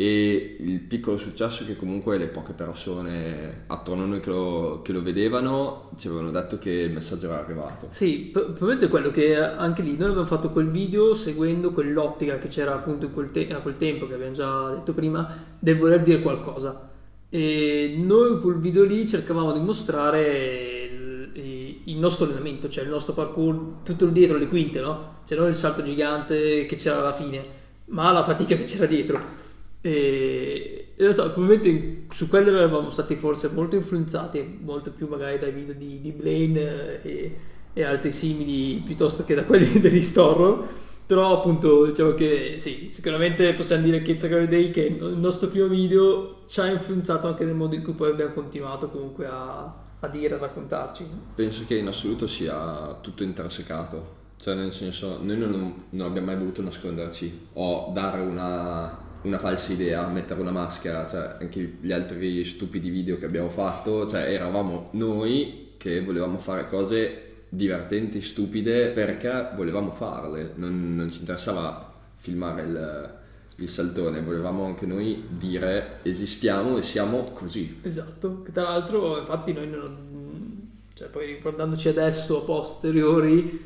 e 0.00 0.56
il 0.60 0.80
piccolo 0.80 1.18
successo 1.18 1.66
che 1.66 1.76
comunque 1.76 2.16
le 2.16 2.28
poche 2.28 2.54
persone 2.54 3.64
attorno 3.66 4.04
a 4.04 4.06
noi 4.06 4.20
che 4.20 4.30
lo, 4.30 4.80
che 4.82 4.92
lo 4.92 5.02
vedevano 5.02 5.90
ci 5.98 6.06
avevano 6.06 6.30
detto 6.30 6.56
che 6.56 6.70
il 6.70 6.90
messaggio 6.90 7.26
era 7.26 7.44
arrivato. 7.44 7.88
Sì, 7.90 8.30
probabilmente 8.32 8.88
quello 8.88 9.10
che 9.10 9.38
anche 9.38 9.82
lì 9.82 9.98
noi 9.98 10.08
abbiamo 10.08 10.24
fatto 10.24 10.52
quel 10.52 10.70
video 10.70 11.12
seguendo 11.12 11.72
quell'ottica 11.72 12.38
che 12.38 12.48
c'era 12.48 12.72
appunto 12.72 13.10
quel 13.10 13.30
te- 13.30 13.48
a 13.52 13.58
quel 13.58 13.76
tempo 13.76 14.06
che 14.06 14.14
abbiamo 14.14 14.32
già 14.32 14.70
detto 14.70 14.94
prima 14.94 15.36
del 15.58 15.76
voler 15.76 16.00
dire 16.00 16.22
qualcosa 16.22 16.88
e 17.28 17.94
noi 17.98 18.40
quel 18.40 18.58
video 18.58 18.84
lì 18.84 19.06
cercavamo 19.06 19.52
di 19.52 19.60
mostrare 19.60 20.88
il, 21.34 21.80
il 21.84 21.96
nostro 21.98 22.24
allenamento, 22.24 22.70
cioè 22.70 22.84
il 22.84 22.90
nostro 22.90 23.12
parkour 23.12 23.82
tutto 23.82 24.06
dietro 24.06 24.38
le 24.38 24.46
quinte, 24.46 24.80
no? 24.80 25.18
Cioè 25.26 25.36
non 25.36 25.48
il 25.48 25.54
salto 25.54 25.82
gigante 25.82 26.64
che 26.64 26.76
c'era 26.76 27.00
alla 27.00 27.12
fine, 27.12 27.44
ma 27.88 28.10
la 28.12 28.22
fatica 28.22 28.56
che 28.56 28.64
c'era 28.64 28.86
dietro 28.86 29.48
e, 29.82 30.92
lo 30.96 31.12
so, 31.12 31.30
probabilmente 31.32 32.14
su 32.14 32.28
quello 32.28 32.50
eravamo 32.50 32.90
stati 32.90 33.16
forse 33.16 33.48
molto 33.48 33.76
influenzati, 33.76 34.58
molto 34.62 34.92
più 34.92 35.08
magari 35.08 35.38
dai 35.38 35.52
video 35.52 35.74
di, 35.74 36.00
di 36.00 36.12
Blaine 36.12 37.02
e, 37.02 37.36
e, 37.72 37.82
altri 37.82 38.10
simili 38.10 38.82
piuttosto 38.84 39.24
che 39.24 39.34
da 39.34 39.44
quelli 39.44 39.80
degli 39.80 40.02
Storro. 40.02 40.88
Però 41.06 41.38
appunto 41.38 41.86
diciamo 41.86 42.14
che 42.14 42.56
sì, 42.58 42.88
sicuramente 42.88 43.52
possiamo 43.54 43.82
dire 43.82 44.00
che 44.00 44.12
It's 44.12 44.28
Day 44.28 44.70
che 44.70 44.82
il 44.82 45.16
nostro 45.16 45.48
primo 45.48 45.66
video 45.66 46.42
ci 46.46 46.60
ha 46.60 46.70
influenzato 46.70 47.26
anche 47.26 47.44
nel 47.44 47.56
modo 47.56 47.74
in 47.74 47.82
cui 47.82 47.94
poi 47.94 48.10
abbiamo 48.10 48.32
continuato 48.32 48.90
comunque 48.90 49.26
a, 49.26 49.74
a 49.98 50.08
dire, 50.08 50.36
a 50.36 50.38
raccontarci. 50.38 51.04
Penso 51.34 51.64
che 51.66 51.78
in 51.78 51.88
assoluto 51.88 52.28
sia 52.28 52.96
tutto 53.00 53.24
intersecato, 53.24 54.18
cioè 54.36 54.54
nel 54.54 54.70
senso 54.70 55.18
noi 55.20 55.36
non, 55.36 55.84
non 55.90 56.06
abbiamo 56.06 56.28
mai 56.28 56.36
voluto 56.36 56.62
nasconderci 56.62 57.46
o 57.54 57.90
dare 57.92 58.20
una 58.20 59.08
una 59.22 59.38
falsa 59.38 59.72
idea, 59.72 60.06
mettere 60.08 60.40
una 60.40 60.50
maschera, 60.50 61.06
cioè 61.06 61.36
anche 61.40 61.78
gli 61.80 61.92
altri 61.92 62.44
stupidi 62.44 62.90
video 62.90 63.18
che 63.18 63.26
abbiamo 63.26 63.50
fatto, 63.50 64.06
cioè 64.06 64.32
eravamo 64.32 64.88
noi 64.92 65.74
che 65.76 66.02
volevamo 66.02 66.38
fare 66.38 66.68
cose 66.68 67.28
divertenti, 67.48 68.22
stupide, 68.22 68.88
perché 68.90 69.50
volevamo 69.56 69.90
farle, 69.90 70.52
non, 70.54 70.94
non 70.94 71.10
ci 71.10 71.20
interessava 71.20 71.92
filmare 72.16 72.62
il, 72.62 73.18
il, 73.56 73.68
saltone, 73.68 74.22
volevamo 74.22 74.64
anche 74.64 74.86
noi 74.86 75.24
dire 75.28 75.98
esistiamo 76.04 76.78
e 76.78 76.82
siamo 76.82 77.24
così. 77.34 77.80
Esatto, 77.82 78.42
che 78.42 78.52
tra 78.52 78.62
l'altro 78.64 79.18
infatti 79.18 79.52
noi 79.52 79.68
non, 79.68 80.70
cioè 80.94 81.08
poi 81.08 81.26
ricordandoci 81.26 81.88
adesso 81.88 82.42
a 82.42 82.44
posteriori, 82.44 83.60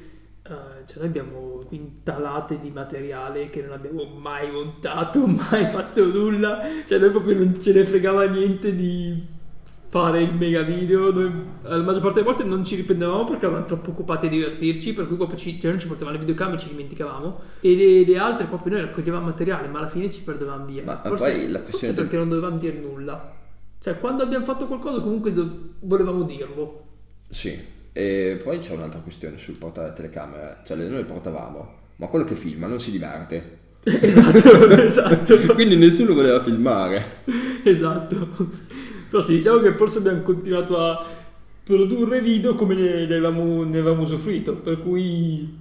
uh, 0.48 0.84
cioè 0.86 0.98
noi 0.98 1.06
abbiamo 1.06 1.53
quintalate 1.64 2.60
di 2.60 2.70
materiale 2.70 3.50
che 3.50 3.62
non 3.62 3.72
abbiamo 3.72 4.04
mai 4.04 4.50
montato, 4.50 5.26
mai 5.26 5.66
fatto 5.66 6.04
nulla, 6.04 6.60
cioè 6.84 6.98
noi 6.98 7.10
proprio 7.10 7.36
non 7.36 7.54
ce 7.58 7.72
ne 7.72 7.84
fregava 7.84 8.26
niente 8.28 8.74
di 8.74 9.32
fare 9.94 10.22
il 10.22 10.34
mega 10.34 10.62
video, 10.62 11.12
noi 11.12 11.32
la 11.62 11.76
maggior 11.76 12.00
parte 12.00 12.20
delle 12.20 12.24
volte 12.24 12.42
non 12.42 12.64
ci 12.64 12.74
riprendevamo 12.74 13.22
perché 13.22 13.46
eravamo 13.46 13.64
troppo 13.64 13.90
occupati 13.90 14.26
a 14.26 14.28
divertirci, 14.28 14.92
per 14.92 15.06
cui 15.06 15.14
proprio 15.14 15.38
ci, 15.38 15.60
cioè 15.60 15.70
non 15.70 15.78
ci 15.78 15.86
portavamo 15.86 16.16
le 16.16 16.20
videocamere 16.20 16.58
ci 16.58 16.68
dimenticavamo 16.68 17.40
e 17.60 17.76
le, 17.76 18.04
le, 18.04 18.18
altre 18.18 18.46
proprio 18.46 18.72
noi 18.72 18.82
raccoglievamo 18.86 19.26
materiale 19.26 19.68
ma 19.68 19.78
alla 19.78 19.88
fine 19.88 20.10
ci 20.10 20.22
perdevamo 20.22 20.64
via. 20.64 20.82
Ma 20.82 21.00
forse, 21.00 21.32
poi 21.32 21.48
la 21.48 21.62
forse 21.62 21.94
perché 21.94 22.10
del... 22.10 22.18
non 22.18 22.28
dovevamo 22.28 22.56
dire 22.56 22.76
nulla. 22.76 23.36
Cioè 23.78 24.00
quando 24.00 24.24
abbiamo 24.24 24.44
fatto 24.44 24.66
qualcosa 24.66 25.00
comunque 25.00 25.32
do- 25.32 25.74
volevamo 25.80 26.24
dirlo. 26.24 26.86
Sì, 27.28 27.56
e 27.96 28.40
poi 28.42 28.58
c'è 28.58 28.72
un'altra 28.72 28.98
questione 28.98 29.38
sul 29.38 29.56
portare 29.56 29.86
la 29.86 29.92
telecamera, 29.92 30.62
cioè 30.64 30.76
noi 30.76 30.90
le 30.90 31.04
portavamo, 31.04 31.74
ma 31.96 32.06
quello 32.08 32.24
che 32.24 32.34
filma 32.34 32.66
non 32.66 32.80
si 32.80 32.90
diverte. 32.90 33.58
esatto, 33.84 34.68
esatto. 34.70 35.36
Quindi 35.54 35.76
nessuno 35.76 36.12
voleva 36.12 36.42
filmare. 36.42 37.22
Esatto. 37.62 38.28
Però 39.08 39.22
sì, 39.22 39.36
diciamo 39.36 39.60
che 39.60 39.76
forse 39.76 39.98
abbiamo 39.98 40.22
continuato 40.22 40.76
a 40.76 41.06
produrre 41.62 42.20
video 42.20 42.56
come 42.56 42.74
ne 42.74 43.04
avevamo, 43.04 43.62
ne 43.62 43.78
avevamo 43.78 44.02
usufruito, 44.02 44.56
per 44.56 44.82
cui 44.82 45.56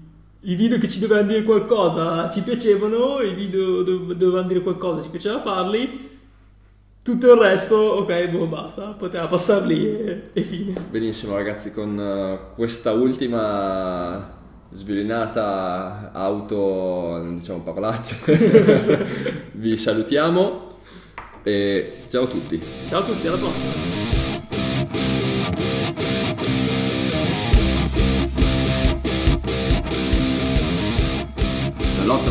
i 0.46 0.56
video 0.56 0.80
che 0.80 0.89
ci 0.89 1.00
dovevano 1.00 1.28
dire 1.28 1.43
qualcosa 1.43 2.32
ci 2.32 2.41
piacevano, 2.41 3.22
i 3.22 3.36
video 3.36 3.84
dove 3.84 4.17
dovevano 4.17 4.48
dire 4.48 4.62
qualcosa 4.62 5.04
ci 5.04 5.10
piaceva 5.10 5.39
farli, 5.39 6.12
tutto 7.04 7.34
il 7.34 7.39
resto, 7.39 7.76
ok, 7.76 8.30
boh, 8.30 8.48
basta, 8.48 8.96
poteva 8.98 9.28
passare 9.28 9.66
lì 9.68 9.86
e, 9.86 10.30
e 10.32 10.42
fine. 10.42 10.74
Benissimo 10.89 11.36
ragazzi, 11.36 11.74
con 11.74 11.98
uh, 11.98 12.56
questa 12.56 12.94
ultima 12.94 14.42
sviolinata 14.72 16.12
auto, 16.13 17.20
non 17.22 17.38
diciamo 17.38 17.62
parolacce, 17.62 19.04
vi 19.52 19.78
salutiamo 19.78 20.72
e 21.44 22.04
ciao 22.08 22.24
a 22.24 22.28
tutti. 22.28 22.62
Ciao 22.88 23.02
a 23.02 23.04
tutti, 23.04 23.28
alla 23.28 23.38
prossima. 23.38 24.03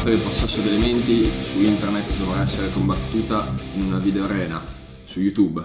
Per 0.03 0.15
il 0.15 0.21
possesso 0.21 0.61
di 0.61 0.69
elementi 0.69 1.25
su 1.25 1.61
internet 1.61 2.17
dovrà 2.19 2.43
essere 2.43 2.73
combattuta 2.73 3.47
in 3.75 3.85
una 3.85 3.99
videoarena 3.99 4.61
su 5.05 5.21
YouTube. 5.21 5.65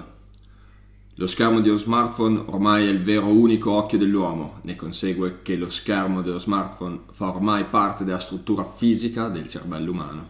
Lo 1.16 1.26
schermo 1.26 1.60
dello 1.60 1.78
smartphone 1.78 2.44
ormai 2.46 2.86
è 2.86 2.90
il 2.90 3.02
vero 3.02 3.26
unico 3.26 3.72
occhio 3.72 3.98
dell'uomo, 3.98 4.60
ne 4.62 4.76
consegue 4.76 5.40
che 5.42 5.58
lo 5.58 5.72
schermo 5.72 6.22
dello 6.22 6.38
smartphone 6.38 7.00
fa 7.10 7.30
ormai 7.30 7.66
parte 7.66 8.04
della 8.04 8.20
struttura 8.20 8.64
fisica 8.64 9.28
del 9.28 9.48
cervello 9.48 9.90
umano. 9.90 10.30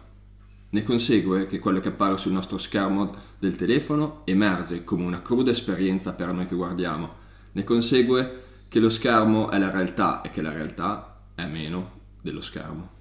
Ne 0.70 0.82
consegue 0.82 1.46
che 1.46 1.58
quello 1.58 1.80
che 1.80 1.88
appare 1.88 2.16
sul 2.16 2.32
nostro 2.32 2.56
schermo 2.56 3.14
del 3.38 3.56
telefono 3.56 4.22
emerge 4.24 4.84
come 4.84 5.04
una 5.04 5.20
cruda 5.20 5.50
esperienza 5.50 6.14
per 6.14 6.32
noi 6.32 6.46
che 6.46 6.54
guardiamo. 6.54 7.10
Ne 7.52 7.62
consegue 7.62 8.44
che 8.68 8.80
lo 8.80 8.88
schermo 8.88 9.50
è 9.50 9.58
la 9.58 9.70
realtà 9.70 10.22
e 10.22 10.30
che 10.30 10.40
la 10.40 10.52
realtà 10.52 11.24
è 11.34 11.46
meno 11.46 11.90
dello 12.22 12.40
schermo. 12.40 12.96